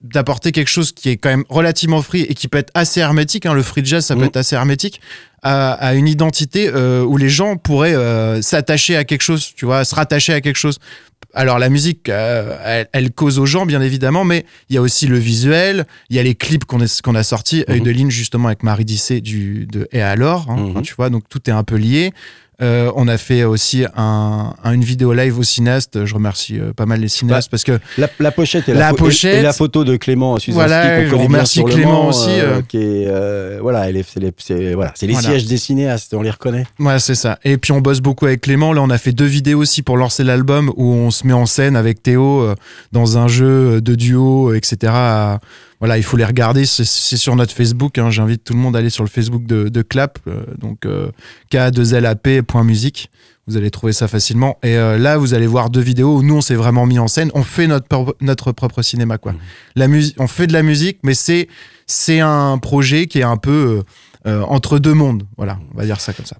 d'apporter 0.03 0.51
quelque 0.51 0.69
chose 0.69 0.91
qui 0.91 1.09
est 1.09 1.17
quand 1.17 1.29
même 1.29 1.45
relativement 1.49 2.01
free 2.01 2.21
et 2.21 2.33
qui 2.33 2.47
peut 2.47 2.57
être 2.57 2.71
assez 2.73 2.99
hermétique. 2.99 3.45
hein. 3.45 3.53
Le 3.53 3.63
free 3.63 3.83
jazz, 3.85 4.05
ça 4.05 4.15
peut 4.15 4.21
Mhm. 4.21 4.27
être 4.27 4.37
assez 4.37 4.55
hermétique 4.55 4.99
à, 5.41 5.71
à 5.73 5.93
une 5.93 6.07
identité 6.07 6.69
euh, 6.73 7.03
où 7.03 7.17
les 7.17 7.29
gens 7.29 7.55
pourraient 7.57 7.95
euh, 7.95 8.41
s'attacher 8.41 8.95
à 8.97 9.03
quelque 9.05 9.21
chose, 9.21 9.51
tu 9.55 9.65
vois, 9.65 9.85
se 9.85 9.95
rattacher 9.95 10.33
à 10.33 10.41
quelque 10.41 10.57
chose. 10.57 10.77
Alors 11.33 11.57
la 11.57 11.69
musique, 11.69 12.09
euh, 12.09 12.55
elle, 12.63 12.87
elle 12.91 13.11
cause 13.11 13.39
aux 13.39 13.45
gens 13.45 13.65
bien 13.65 13.81
évidemment, 13.81 14.23
mais 14.23 14.45
il 14.69 14.75
y 14.75 14.77
a 14.77 14.81
aussi 14.81 15.07
le 15.07 15.17
visuel, 15.17 15.85
il 16.09 16.15
y 16.15 16.19
a 16.19 16.23
les 16.23 16.35
clips 16.35 16.65
qu'on 16.65 16.79
a 17.15 17.23
sortis, 17.23 17.63
Œil 17.69 17.81
de 17.81 17.89
ligne 17.89 18.11
justement 18.11 18.47
avec 18.49 18.61
Marie 18.61 18.85
Dissé 18.85 19.19
du 19.21 19.65
de 19.65 19.87
Et 19.93 20.01
alors, 20.01 20.47
hein, 20.49 20.57
Mhm. 20.57 20.69
enfin, 20.71 20.81
tu 20.81 20.93
vois, 20.95 21.09
donc 21.09 21.23
tout 21.29 21.41
est 21.49 21.53
un 21.53 21.63
peu 21.63 21.75
lié. 21.75 22.11
Euh, 22.61 22.91
on 22.95 23.07
a 23.07 23.17
fait 23.17 23.43
aussi 23.43 23.83
un, 23.95 24.53
un- 24.63 24.73
une 24.73 24.83
vidéo 24.83 25.11
live 25.13 25.39
au 25.39 25.43
cinéaste. 25.43 26.05
Je 26.05 26.13
remercie 26.13 26.59
euh, 26.59 26.71
pas 26.73 26.85
mal 26.85 26.99
les 26.99 27.07
cinéastes 27.07 27.49
parce 27.49 27.63
que 27.63 27.79
La, 27.97 28.07
la 28.19 28.31
pochette 28.31 28.69
et 28.69 28.73
La 28.73 28.79
la, 28.79 28.91
et- 28.91 28.93
pochette. 28.95 29.39
et 29.39 29.41
la 29.41 29.53
photo 29.53 29.83
de 29.83 29.95
Clément 29.97 30.37
Suzanski 30.37 30.53
Voilà, 30.53 31.05
je 31.07 31.15
remercie 31.15 31.63
Clément 31.63 32.03
Mans, 32.03 32.07
aussi, 32.09 32.29
euh, 32.29 32.61
qui 32.67 32.77
est, 32.77 33.59
voilà, 33.59 33.85
c'est 34.07 34.19
les, 34.19 34.31
c'est- 34.37 34.73
voilà, 34.75 34.91
c'est 34.95 35.07
les 35.07 35.13
Voilà. 35.13 35.29
sièges 35.29 35.45
des 35.45 35.57
cinéastes, 35.57 36.13
on 36.13 36.21
les 36.21 36.29
reconnaît. 36.31 36.65
Ouais, 36.79 36.99
c'est 36.99 37.15
ça. 37.15 37.39
Et 37.43 37.57
puis 37.57 37.71
on 37.71 37.81
bosse 37.81 38.01
beaucoup 38.01 38.25
avec 38.27 38.41
Clément. 38.41 38.71
Là, 38.73 38.81
on 38.81 38.89
a 38.89 38.97
fait 38.97 39.11
deux 39.13 39.25
vidéos 39.25 39.59
aussi 39.59 39.81
pour 39.81 39.97
lancer 39.97 40.23
l'album 40.23 40.71
où 40.77 40.93
on 40.93 41.09
se 41.11 41.25
met 41.25 41.33
en 41.33 41.45
scène 41.45 41.75
avec 41.75 42.03
Théo 42.03 42.41
euh, 42.41 42.55
dans 42.91 43.17
un 43.17 43.27
jeu 43.27 43.81
de 43.81 43.95
duo, 43.95 44.53
etc. 44.53 44.91
À- 44.95 45.39
Voilà, 45.83 45.97
il 45.97 46.03
faut 46.03 46.15
les 46.15 46.23
regarder. 46.23 46.65
C'est- 46.65 46.85
sur 47.17 47.35
notre 47.35 47.53
Facebook. 47.53 47.97
hein. 47.97 48.09
J'invite 48.09 48.45
tout 48.45 48.53
le 48.53 48.59
monde 48.59 48.73
à 48.75 48.79
aller 48.79 48.89
sur 48.89 49.03
le 49.03 49.09
Facebook 49.09 49.45
de, 49.45 49.67
de 49.67 49.81
Clap, 49.81 50.17
euh, 50.27 50.45
donc 50.57 50.85
euh, 50.85 51.09
K2LAP.musique. 51.51 53.09
Vous 53.47 53.57
allez 53.57 53.69
trouver 53.71 53.91
ça 53.91 54.07
facilement. 54.07 54.57
Et 54.63 54.77
euh, 54.77 54.97
là, 54.97 55.17
vous 55.17 55.33
allez 55.33 55.47
voir 55.47 55.69
deux 55.69 55.81
vidéos 55.81 56.15
où 56.17 56.23
nous, 56.23 56.35
on 56.37 56.41
s'est 56.41 56.55
vraiment 56.55 56.85
mis 56.85 56.99
en 56.99 57.09
scène. 57.09 57.29
On 57.33 57.43
fait 57.43 57.67
notre, 57.67 57.87
propre- 57.87 58.15
notre 58.21 58.53
propre 58.53 58.81
cinéma, 58.81 59.17
quoi. 59.17 59.33
Mhm. 59.33 59.39
La 59.75 59.87
musique, 59.89 60.15
on 60.19 60.27
fait 60.27 60.47
de 60.47 60.53
la 60.53 60.63
musique, 60.63 60.99
mais 61.03 61.13
c'est 61.13 61.49
c'est 61.85 62.21
un 62.21 62.57
projet 62.59 63.07
qui 63.07 63.19
est 63.19 63.23
un 63.23 63.35
peu 63.35 63.83
euh, 64.25 64.41
entre 64.43 64.79
deux 64.79 64.93
mondes. 64.93 65.23
Voilà, 65.35 65.59
on 65.73 65.77
va 65.77 65.83
dire 65.85 65.99
ça 65.99 66.13
comme 66.13 66.25
ça. 66.25 66.37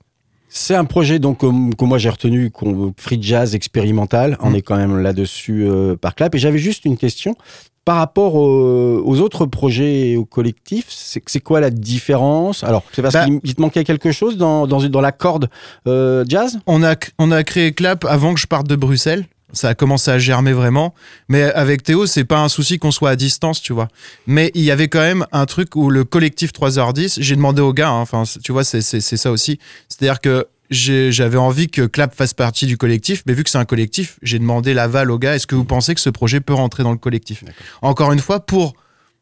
C'est 0.55 0.75
un 0.75 0.85
projet 0.85 1.17
donc 1.17 1.39
que, 1.39 1.75
que 1.75 1.85
moi 1.85 1.97
j'ai 1.97 2.09
retenu, 2.09 2.51
free 2.97 3.17
jazz 3.21 3.55
expérimental. 3.55 4.37
On 4.39 4.51
Mm. 4.51 4.55
est 4.55 4.61
quand 4.61 4.77
même 4.77 4.97
là-dessus 4.99 5.63
euh, 5.67 5.95
par 5.95 6.13
clap. 6.13 6.35
Et 6.35 6.37
j'avais 6.37 6.59
juste 6.59 6.85
une 6.85 6.95
question 6.95 7.35
par 7.85 7.97
rapport 7.97 8.35
aux, 8.35 9.01
aux 9.03 9.19
autres 9.19 9.47
projets 9.47 10.11
et 10.11 10.15
aux 10.17 10.25
collectifs. 10.25 10.85
C'est 10.89 11.39
quoi 11.41 11.59
la 11.59 11.71
différence? 11.71 12.63
Alors 12.63 12.83
c'est 12.93 13.01
parce 13.01 13.13
Bah- 13.15 13.25
qu'il 13.25 13.39
il 13.43 13.55
te 13.55 13.61
manquait 13.61 13.83
quelque 13.83 14.11
chose 14.11 14.37
dans 14.37 14.67
dans 14.67 15.01
la 15.01 15.11
corde 15.11 15.49
euh, 15.87 16.23
jazz? 16.27 16.59
On 16.67 16.83
a, 16.83 16.95
on 17.17 17.31
a 17.31 17.43
créé 17.43 17.71
Clap 17.73 18.05
avant 18.05 18.35
que 18.35 18.39
je 18.39 18.45
parte 18.47 18.67
de 18.67 18.75
Bruxelles. 18.75 19.25
Ça 19.53 19.69
a 19.69 19.75
commencé 19.75 20.11
à 20.11 20.19
germer 20.19 20.51
vraiment. 20.51 20.93
Mais 21.29 21.43
avec 21.43 21.83
Théo, 21.83 22.05
c'est 22.05 22.25
pas 22.25 22.39
un 22.39 22.49
souci 22.49 22.79
qu'on 22.79 22.91
soit 22.91 23.11
à 23.11 23.15
distance, 23.15 23.61
tu 23.61 23.71
vois. 23.71 23.87
Mais 24.27 24.51
il 24.55 24.63
y 24.63 24.71
avait 24.71 24.87
quand 24.87 24.99
même 24.99 25.25
un 25.31 25.45
truc 25.45 25.75
où 25.75 25.89
le 25.89 26.03
collectif 26.03 26.51
3h10, 26.51 27.21
j'ai 27.21 27.35
demandé 27.35 27.61
aux 27.61 27.73
gars, 27.73 27.89
hein, 27.89 28.01
enfin, 28.01 28.23
tu 28.43 28.51
vois, 28.51 28.63
c'est 28.63 28.81
ça 28.81 29.31
aussi. 29.31 29.59
C'est-à-dire 29.89 30.19
que 30.19 30.47
j'avais 30.69 31.37
envie 31.37 31.67
que 31.67 31.83
Clap 31.83 32.15
fasse 32.15 32.33
partie 32.33 32.65
du 32.65 32.77
collectif, 32.77 33.21
mais 33.27 33.33
vu 33.33 33.43
que 33.43 33.49
c'est 33.51 33.59
un 33.59 33.65
collectif, 33.65 34.17
j'ai 34.23 34.39
demandé 34.39 34.73
l'aval 34.73 35.11
aux 35.11 35.19
gars. 35.19 35.35
Est-ce 35.35 35.45
que 35.45 35.53
vous 35.55 35.65
pensez 35.65 35.93
que 35.93 36.01
ce 36.01 36.09
projet 36.09 36.39
peut 36.39 36.55
rentrer 36.55 36.81
dans 36.81 36.91
le 36.91 36.97
collectif? 36.97 37.43
Encore 37.83 38.11
une 38.11 38.19
fois, 38.19 38.39
pour 38.39 38.73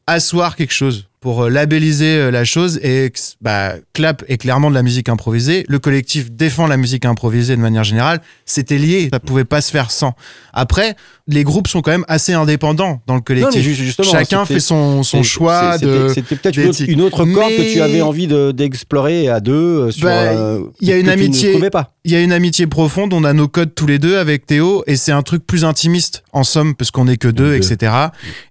asseoir 0.07 0.55
quelque 0.55 0.73
chose. 0.73 1.07
Pour 1.21 1.43
euh, 1.43 1.49
labelliser 1.49 2.15
euh, 2.17 2.31
la 2.31 2.43
chose 2.43 2.79
et 2.81 3.13
bah, 3.41 3.75
Clap 3.93 4.23
est 4.27 4.37
clairement 4.37 4.69
de 4.71 4.75
la 4.75 4.81
musique 4.81 5.07
improvisée. 5.07 5.63
Le 5.69 5.77
collectif 5.77 6.31
défend 6.31 6.65
la 6.65 6.77
musique 6.77 7.05
improvisée 7.05 7.55
de 7.55 7.61
manière 7.61 7.83
générale. 7.83 8.21
C'était 8.45 8.79
lié, 8.79 9.07
ça 9.13 9.19
pouvait 9.19 9.45
pas 9.45 9.61
se 9.61 9.71
faire 9.71 9.91
sans. 9.91 10.13
Après, 10.51 10.95
les 11.27 11.43
groupes 11.43 11.67
sont 11.67 11.81
quand 11.81 11.91
même 11.91 12.05
assez 12.07 12.33
indépendants 12.33 13.01
dans 13.05 13.13
le 13.13 13.21
collectif. 13.21 13.51
Non, 13.53 13.55
mais 13.55 13.63
ju- 13.63 13.75
justement, 13.75 14.11
Chacun 14.11 14.45
fait 14.45 14.59
son, 14.59 15.03
son 15.03 15.21
choix. 15.21 15.77
C'était 15.77 16.23
peut-être 16.35 16.57
une 16.57 16.63
autre, 16.63 16.71
d'éthique. 16.79 16.89
une 16.89 17.01
autre 17.01 17.25
corde 17.25 17.51
que 17.51 17.71
tu 17.71 17.81
avais 17.81 18.01
envie 18.01 18.25
de- 18.25 18.51
d'explorer 18.51 19.29
à 19.29 19.39
deux. 19.39 19.53
euh, 19.53 19.91
Sur, 19.91 20.05
Bah, 20.07 20.11
euh, 20.13 20.63
il 20.81 20.87
y 20.89 20.91
a 20.91 20.97
une 20.97 21.07
amitié-. 21.07 21.55
Il 22.03 22.11
y 22.11 22.15
a 22.15 22.21
une 22.21 22.31
amitié 22.33 22.65
profonde, 22.65 23.13
on 23.13 23.23
a 23.23 23.31
nos 23.33 23.47
codes 23.47 23.75
tous 23.75 23.85
les 23.85 23.99
deux 23.99 24.17
avec 24.17 24.47
Théo, 24.47 24.83
et 24.87 24.95
c'est 24.95 25.11
un 25.11 25.21
truc 25.21 25.45
plus 25.45 25.65
intimiste, 25.65 26.23
en 26.33 26.43
somme, 26.43 26.73
parce 26.73 26.89
qu'on 26.89 27.07
est 27.07 27.17
que 27.17 27.27
deux, 27.27 27.51
Deux. 27.59 27.71
etc. 27.73 27.93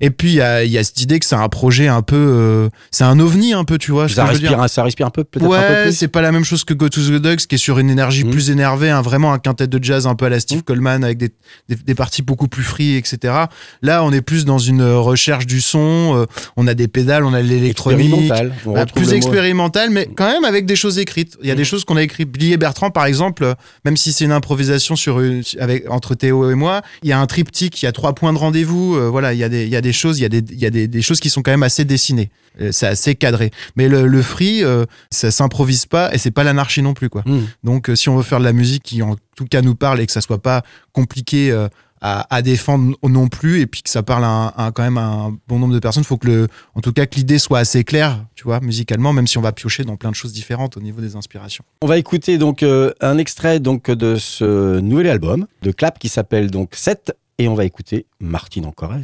Et 0.00 0.10
puis, 0.10 0.28
il 0.28 0.34
y 0.36 0.40
a, 0.40 0.62
il 0.62 0.70
y 0.70 0.78
a 0.78 0.84
cette 0.84 1.00
idée 1.02 1.18
que 1.18 1.26
c'est 1.26 1.34
un 1.34 1.48
projet 1.48 1.88
un 1.88 2.02
peu. 2.02 2.14
euh, 2.16 2.59
c'est 2.90 3.04
un 3.04 3.18
ovni, 3.20 3.52
un 3.52 3.64
peu, 3.64 3.78
tu 3.78 3.90
vois. 3.92 4.08
Ça 4.08 4.22
dire. 4.24 4.30
respire, 4.32 4.60
un- 4.62 4.68
ça 4.68 4.82
respire 4.82 5.06
un 5.06 5.10
peu, 5.10 5.24
peut-être 5.24 5.46
Ouais, 5.48 5.90
c'est 5.92 6.08
pas 6.08 6.20
la 6.20 6.32
même 6.32 6.44
chose 6.44 6.64
que 6.64 6.74
Go 6.74 6.88
to 6.88 7.00
the 7.00 7.20
Dogs, 7.22 7.38
qui 7.38 7.54
est 7.54 7.58
sur 7.58 7.78
une 7.78 7.90
énergie 7.90 8.24
Mhm. 8.24 8.30
plus 8.30 8.50
énervée, 8.50 8.90
hein, 8.90 9.02
vraiment 9.02 9.32
un 9.32 9.38
quintet 9.38 9.66
de 9.66 9.82
jazz 9.82 10.06
un 10.06 10.14
peu 10.14 10.26
à 10.26 10.28
la 10.28 10.40
Steve 10.40 10.58
Mhm. 10.58 10.62
Coleman, 10.64 11.04
avec 11.04 11.18
des, 11.18 11.30
des, 11.68 11.76
des 11.76 11.94
parties 11.94 12.22
beaucoup 12.22 12.48
plus 12.48 12.62
free, 12.62 12.96
etc. 12.96 13.34
Là, 13.82 14.04
on 14.04 14.12
est 14.12 14.20
plus 14.22 14.44
dans 14.44 14.58
une 14.58 14.80
euh, 14.80 14.98
recherche 14.98 15.46
du 15.46 15.60
son, 15.60 16.16
euh, 16.16 16.26
on 16.56 16.66
a 16.66 16.74
des 16.74 16.88
pédales, 16.88 17.24
on 17.24 17.32
a 17.34 17.42
de 17.42 17.48
l'électronique. 17.48 18.28
Bah, 18.66 18.86
plus 18.86 19.12
expérimental, 19.12 19.90
mais 19.90 20.08
quand 20.14 20.26
même 20.30 20.44
avec 20.44 20.66
des 20.66 20.76
choses 20.76 20.98
écrites. 20.98 21.36
Il 21.42 21.48
y 21.48 21.50
a 21.50 21.54
des 21.54 21.60
Mhm. 21.62 21.64
choses 21.66 21.84
qu'on 21.84 21.96
a 21.96 22.02
écrites. 22.02 22.30
Billy 22.30 22.52
et 22.52 22.56
Bertrand, 22.56 22.90
par 22.90 23.06
exemple, 23.06 23.44
euh, 23.44 23.54
même 23.84 23.96
si 23.96 24.12
c'est 24.12 24.24
une 24.24 24.32
improvisation 24.32 24.96
sur 24.96 25.20
une, 25.20 25.42
avec, 25.58 25.90
entre 25.90 26.14
Théo 26.14 26.50
et 26.50 26.54
moi, 26.54 26.82
il 27.02 27.08
y 27.08 27.12
a 27.12 27.20
un 27.20 27.26
triptyque, 27.26 27.82
il 27.82 27.84
y 27.86 27.88
a 27.88 27.92
trois 27.92 28.14
points 28.14 28.32
de 28.32 28.38
rendez-vous. 28.38 28.96
euh, 28.96 29.08
voilà, 29.08 29.32
il 29.32 29.38
y 29.38 29.44
a 29.44 29.48
des, 29.48 29.64
il 29.64 29.68
y 29.70 29.76
a 29.76 29.80
des 29.80 29.92
choses, 29.92 30.18
il 30.18 30.22
y 30.22 30.24
a 30.24 30.28
des, 30.28 30.42
il 30.50 30.58
y 30.58 30.66
a 30.66 30.70
des, 30.70 30.88
des 30.88 31.02
choses 31.02 31.20
qui 31.20 31.30
sont 31.30 31.42
quand 31.42 31.50
même 31.50 31.62
assez 31.62 31.84
dessinées. 31.84 32.30
Euh, 32.60 32.72
C'est 32.72 32.86
assez 32.86 33.14
cadré. 33.14 33.50
Mais 33.76 33.88
le, 33.88 34.06
le 34.06 34.22
free, 34.22 34.64
euh, 34.64 34.84
ça 35.10 35.30
s'improvise 35.30 35.86
pas 35.86 36.12
et 36.14 36.18
c'est 36.18 36.30
pas 36.30 36.44
l'anarchie 36.44 36.82
non 36.82 36.94
plus, 36.94 37.08
quoi. 37.08 37.22
Hmm. 37.26 37.42
Donc, 37.64 37.88
euh, 37.90 37.94
si 37.96 38.08
on 38.08 38.16
veut 38.16 38.22
faire 38.22 38.38
de 38.40 38.44
la 38.44 38.52
musique 38.52 38.82
qui, 38.82 39.02
en 39.02 39.16
tout 39.36 39.46
cas, 39.46 39.62
nous 39.62 39.74
parle 39.74 40.00
et 40.00 40.06
que 40.06 40.12
ça 40.12 40.20
soit 40.20 40.42
pas 40.42 40.62
compliqué 40.92 41.50
euh, 41.50 41.68
à, 42.02 42.34
à 42.34 42.40
défendre 42.42 42.96
non 43.02 43.28
plus, 43.28 43.60
et 43.60 43.66
puis 43.66 43.82
que 43.82 43.90
ça 43.90 44.02
parle 44.02 44.24
à, 44.24 44.48
à 44.56 44.72
quand 44.72 44.82
même 44.82 44.96
un 44.98 45.36
bon 45.48 45.58
nombre 45.58 45.74
de 45.74 45.78
personnes, 45.78 46.02
il 46.02 46.06
faut 46.06 46.16
que, 46.16 46.26
le, 46.28 46.48
en 46.74 46.80
tout 46.80 46.92
cas, 46.92 47.04
que 47.06 47.14
l'idée 47.16 47.38
soit 47.38 47.58
assez 47.58 47.84
claire, 47.84 48.24
tu 48.34 48.44
vois, 48.44 48.60
musicalement, 48.60 49.12
même 49.12 49.26
si 49.26 49.36
on 49.36 49.42
va 49.42 49.52
piocher 49.52 49.84
dans 49.84 49.96
plein 49.96 50.10
de 50.10 50.16
choses 50.16 50.32
différentes 50.32 50.76
au 50.78 50.80
niveau 50.80 51.00
des 51.02 51.14
inspirations. 51.14 51.62
On 51.82 51.86
va 51.86 51.98
écouter 51.98 52.38
donc 52.38 52.62
un 52.62 53.18
extrait 53.18 53.60
donc 53.60 53.90
de 53.90 54.16
ce 54.16 54.80
nouvel 54.80 55.08
album 55.08 55.46
de 55.62 55.72
Clap 55.72 55.98
qui 55.98 56.08
s'appelle 56.08 56.50
donc 56.50 56.70
7 56.74 57.12
et 57.38 57.48
on 57.48 57.54
va 57.54 57.64
écouter 57.66 58.06
Martine 58.18 58.64
Encorez. 58.66 59.02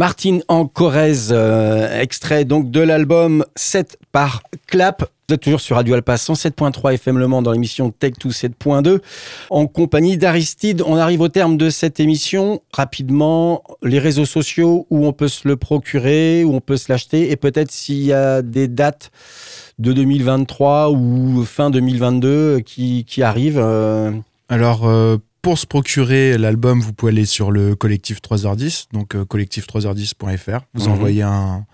Martine 0.00 0.42
en 0.48 0.64
Corrèze, 0.64 1.28
euh, 1.30 2.00
extrait 2.00 2.46
donc 2.46 2.70
de 2.70 2.80
l'album 2.80 3.44
7 3.54 3.98
par 4.12 4.42
Clap. 4.66 5.02
Vous 5.28 5.34
êtes 5.34 5.42
toujours 5.42 5.60
sur 5.60 5.76
Radio 5.76 5.92
Alpa 5.92 6.14
107.3 6.14 6.94
FM 6.94 7.18
Le 7.18 7.28
Mans 7.28 7.42
dans 7.42 7.52
l'émission 7.52 7.90
Tech 7.90 8.14
2 8.18 8.30
7.2 8.30 9.00
en 9.50 9.66
compagnie 9.66 10.16
d'Aristide. 10.16 10.82
On 10.86 10.96
arrive 10.96 11.20
au 11.20 11.28
terme 11.28 11.58
de 11.58 11.68
cette 11.68 12.00
émission. 12.00 12.62
Rapidement, 12.72 13.62
les 13.82 13.98
réseaux 13.98 14.24
sociaux 14.24 14.86
où 14.88 15.06
on 15.06 15.12
peut 15.12 15.28
se 15.28 15.46
le 15.46 15.56
procurer, 15.56 16.44
où 16.44 16.54
on 16.54 16.62
peut 16.62 16.78
se 16.78 16.90
l'acheter 16.90 17.30
et 17.30 17.36
peut-être 17.36 17.70
s'il 17.70 18.02
y 18.02 18.14
a 18.14 18.40
des 18.40 18.68
dates 18.68 19.10
de 19.78 19.92
2023 19.92 20.92
ou 20.92 21.44
fin 21.44 21.68
2022 21.68 22.60
qui, 22.60 23.04
qui 23.04 23.22
arrivent. 23.22 23.60
euh, 23.62 24.12
Alors, 24.48 24.88
euh, 24.88 25.18
pour 25.42 25.58
se 25.58 25.66
procurer 25.66 26.36
l'album, 26.36 26.80
vous 26.80 26.92
pouvez 26.92 27.12
aller 27.12 27.24
sur 27.24 27.50
le 27.50 27.74
collectif 27.74 28.20
3h10, 28.20 28.86
donc 28.92 29.14
euh, 29.14 29.24
collectif3h10.fr. 29.24 30.60
Vous 30.74 30.84
Mhm. 30.86 30.92
envoyez 30.92 31.22
un, 31.22 31.64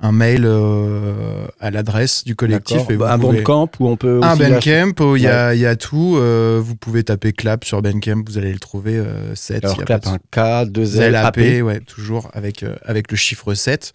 un 0.00 0.12
mail 0.12 0.42
euh, 0.44 1.46
à 1.60 1.70
l'adresse 1.70 2.24
du 2.24 2.36
collectif. 2.36 2.82
et 2.90 2.96
vous 2.96 3.04
un 3.04 3.18
pouvez- 3.18 3.38
bandcamp 3.38 3.70
où 3.80 3.88
on 3.88 3.96
peut 3.96 4.20
Un 4.22 4.32
aussi 4.34 4.42
l'acheter. 4.42 4.82
Bandcamp, 4.82 5.04
où 5.04 5.16
il 5.16 5.22
y, 5.22 5.26
a- 5.26 5.54
y 5.54 5.64
a 5.66 5.76
tout. 5.76 6.16
euh, 6.18 6.60
vous 6.62 6.76
pouvez 6.76 7.02
taper 7.04 7.32
Clap 7.32 7.64
sur 7.64 7.80
Bandcamp, 7.82 8.22
vous 8.26 8.36
allez 8.38 8.52
le 8.52 8.58
trouver. 8.58 8.96
Euh, 8.96 9.34
7, 9.34 9.64
Alors 9.64 9.76
il 9.76 9.80
y 9.80 9.82
a 9.82 9.86
clap 9.86 10.04
de 10.04 10.08
un 10.08 10.64
K, 10.64 10.70
2 10.70 11.00
L, 11.00 11.14
AP. 11.16 11.62
ouais, 11.62 11.80
toujours 11.80 12.28
avec, 12.34 12.62
euh, 12.62 12.76
avec 12.84 13.10
le 13.10 13.16
chiffre 13.16 13.54
7. 13.54 13.92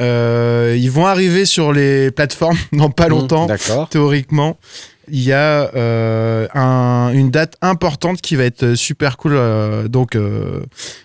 Euh, 0.00 0.76
ils 0.76 0.90
vont 0.90 1.06
arriver 1.06 1.44
sur 1.44 1.72
les 1.72 2.10
plateformes 2.10 2.56
dans 2.72 2.90
pas 2.90 3.06
longtemps, 3.08 3.44
Mmh, 3.44 3.48
D'accord. 3.48 3.88
théoriquement. 3.88 4.58
Il 5.10 5.22
y 5.22 5.32
a 5.32 5.70
euh, 5.76 6.46
un- 6.54 7.10
une 7.12 7.30
date 7.30 7.56
importante 7.62 8.20
qui 8.20 8.36
va 8.36 8.44
être 8.44 8.74
super 8.74 9.16
cool. 9.16 9.32
euh, 9.34 9.88
donc, 9.88 10.16
euh, 10.16 10.60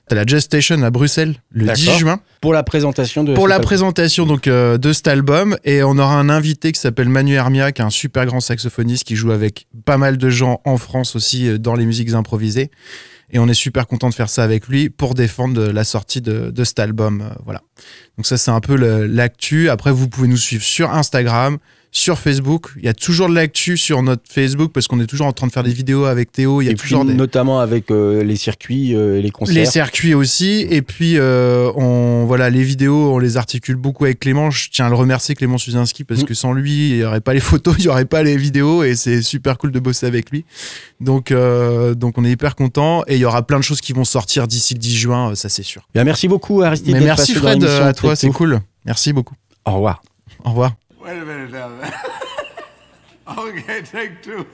t'as 0.07 0.15
la 0.15 0.25
Jazz 0.25 0.43
Station 0.43 0.81
à 0.83 0.89
Bruxelles 0.89 1.35
le 1.51 1.65
10 1.73 1.85
D'accord. 1.85 1.99
juin 1.99 2.19
Pour 2.41 2.53
la 2.53 2.63
présentation 2.63 3.23
de 3.23 3.33
pour 3.33 3.43
cet 3.43 3.49
la 3.49 3.55
album. 3.55 3.65
présentation 3.65 4.25
donc 4.25 4.47
euh, 4.47 4.77
de 4.77 4.93
cet 4.93 5.07
album 5.07 5.57
et 5.63 5.83
on 5.83 5.97
aura 5.97 6.15
un 6.19 6.29
invité 6.29 6.71
qui 6.71 6.79
s'appelle 6.79 7.09
Manu 7.09 7.33
Hermia 7.35 7.71
qui 7.71 7.81
est 7.81 7.85
un 7.85 7.89
super 7.89 8.25
grand 8.25 8.39
saxophoniste 8.39 9.03
qui 9.03 9.15
joue 9.15 9.31
avec 9.31 9.67
pas 9.85 9.97
mal 9.97 10.17
de 10.17 10.29
gens 10.29 10.61
en 10.65 10.77
France 10.77 11.15
aussi 11.15 11.47
euh, 11.47 11.57
dans 11.57 11.75
les 11.75 11.85
musiques 11.85 12.13
improvisées 12.13 12.71
et 13.31 13.37
on 13.37 13.47
est 13.47 13.53
super 13.53 13.85
content 13.85 14.09
de 14.09 14.15
faire 14.15 14.29
ça 14.29 14.43
avec 14.43 14.67
lui 14.67 14.89
pour 14.89 15.13
défendre 15.13 15.67
la 15.71 15.83
sortie 15.83 16.21
de, 16.21 16.49
de 16.49 16.63
cet 16.63 16.79
album 16.79 17.29
voilà 17.45 17.61
donc 18.17 18.25
ça 18.25 18.37
c'est 18.37 18.51
un 18.51 18.59
peu 18.59 18.75
l'actu 19.05 19.69
après 19.69 19.91
vous 19.91 20.07
pouvez 20.09 20.27
nous 20.27 20.37
suivre 20.37 20.63
sur 20.63 20.91
Instagram 20.91 21.57
sur 21.91 22.19
Facebook 22.19 22.71
il 22.77 22.85
y 22.85 22.89
a 22.89 22.93
toujours 22.93 23.29
de 23.29 23.35
l'actu 23.35 23.77
sur 23.77 24.03
notre 24.03 24.23
Facebook 24.29 24.71
parce 24.73 24.87
qu'on 24.87 24.99
est 24.99 25.07
toujours 25.07 25.27
en 25.27 25.33
train 25.33 25.47
de 25.47 25.51
faire 25.51 25.63
des 25.63 25.73
vidéos 25.73 26.05
avec 26.05 26.31
Théo 26.31 26.61
il 26.61 26.65
y 26.65 26.67
a 26.67 26.71
et 26.71 26.75
puis 26.75 26.89
toujours 26.89 27.05
des 27.05 27.13
notamment 27.13 27.59
avec 27.59 27.89
euh, 27.91 28.23
les 28.23 28.35
circuits 28.35 28.95
euh, 28.95 29.21
les 29.21 29.31
concerts. 29.31 29.55
les 29.55 29.65
circuits 29.65 30.13
aussi. 30.13 30.65
Et 30.69 30.81
puis, 30.81 31.17
euh, 31.17 31.71
on, 31.75 32.25
voilà, 32.25 32.49
les 32.49 32.63
vidéos, 32.63 33.13
on 33.13 33.19
les 33.19 33.37
articule 33.37 33.75
beaucoup 33.75 34.05
avec 34.05 34.19
Clément. 34.19 34.51
Je 34.51 34.69
tiens 34.69 34.85
à 34.85 34.89
le 34.89 34.95
remercier, 34.95 35.35
Clément 35.35 35.57
Suzinski, 35.57 36.03
parce 36.03 36.21
Mm. 36.21 36.25
que 36.25 36.33
sans 36.33 36.53
lui, 36.53 36.91
il 36.91 36.95
n'y 36.97 37.03
aurait 37.03 37.21
pas 37.21 37.33
les 37.33 37.39
photos, 37.51 37.75
il 37.79 37.83
n'y 37.83 37.87
aurait 37.87 38.05
pas 38.05 38.23
les 38.23 38.37
vidéos. 38.37 38.83
Et 38.83 38.95
c'est 38.95 39.21
super 39.21 39.57
cool 39.57 39.71
de 39.71 39.79
bosser 39.79 40.05
avec 40.05 40.31
lui. 40.31 40.45
Donc, 40.99 41.31
euh, 41.31 41.93
donc 41.93 42.17
on 42.17 42.25
est 42.25 42.31
hyper 42.31 42.55
content. 42.55 43.03
Et 43.07 43.15
il 43.15 43.19
y 43.19 43.25
aura 43.25 43.45
plein 43.45 43.57
de 43.57 43.63
choses 43.63 43.81
qui 43.81 43.93
vont 43.93 44.05
sortir 44.05 44.47
d'ici 44.47 44.73
le 44.73 44.79
10 44.79 44.95
juin, 44.97 45.31
euh, 45.31 45.35
ça 45.35 45.49
c'est 45.49 45.63
sûr. 45.63 45.87
Bien, 45.93 46.03
merci 46.03 46.27
beaucoup 46.27 46.61
Aristide. 46.61 46.93
Mais 46.93 47.01
merci 47.01 47.33
Fred, 47.35 47.61
l'émission 47.61 47.85
à 47.85 47.93
toi, 47.93 48.15
c'est 48.15 48.29
cool. 48.29 48.59
Merci 48.85 49.13
beaucoup. 49.13 49.35
Au 49.65 49.73
revoir. 49.73 50.01
Au 50.43 50.49
revoir. 50.49 50.73
Wait 50.99 51.17
a 51.17 51.25
minute 51.25 51.51
now. 51.51 51.79
okay, 53.37 53.81
take 53.81 54.21
two. 54.21 54.45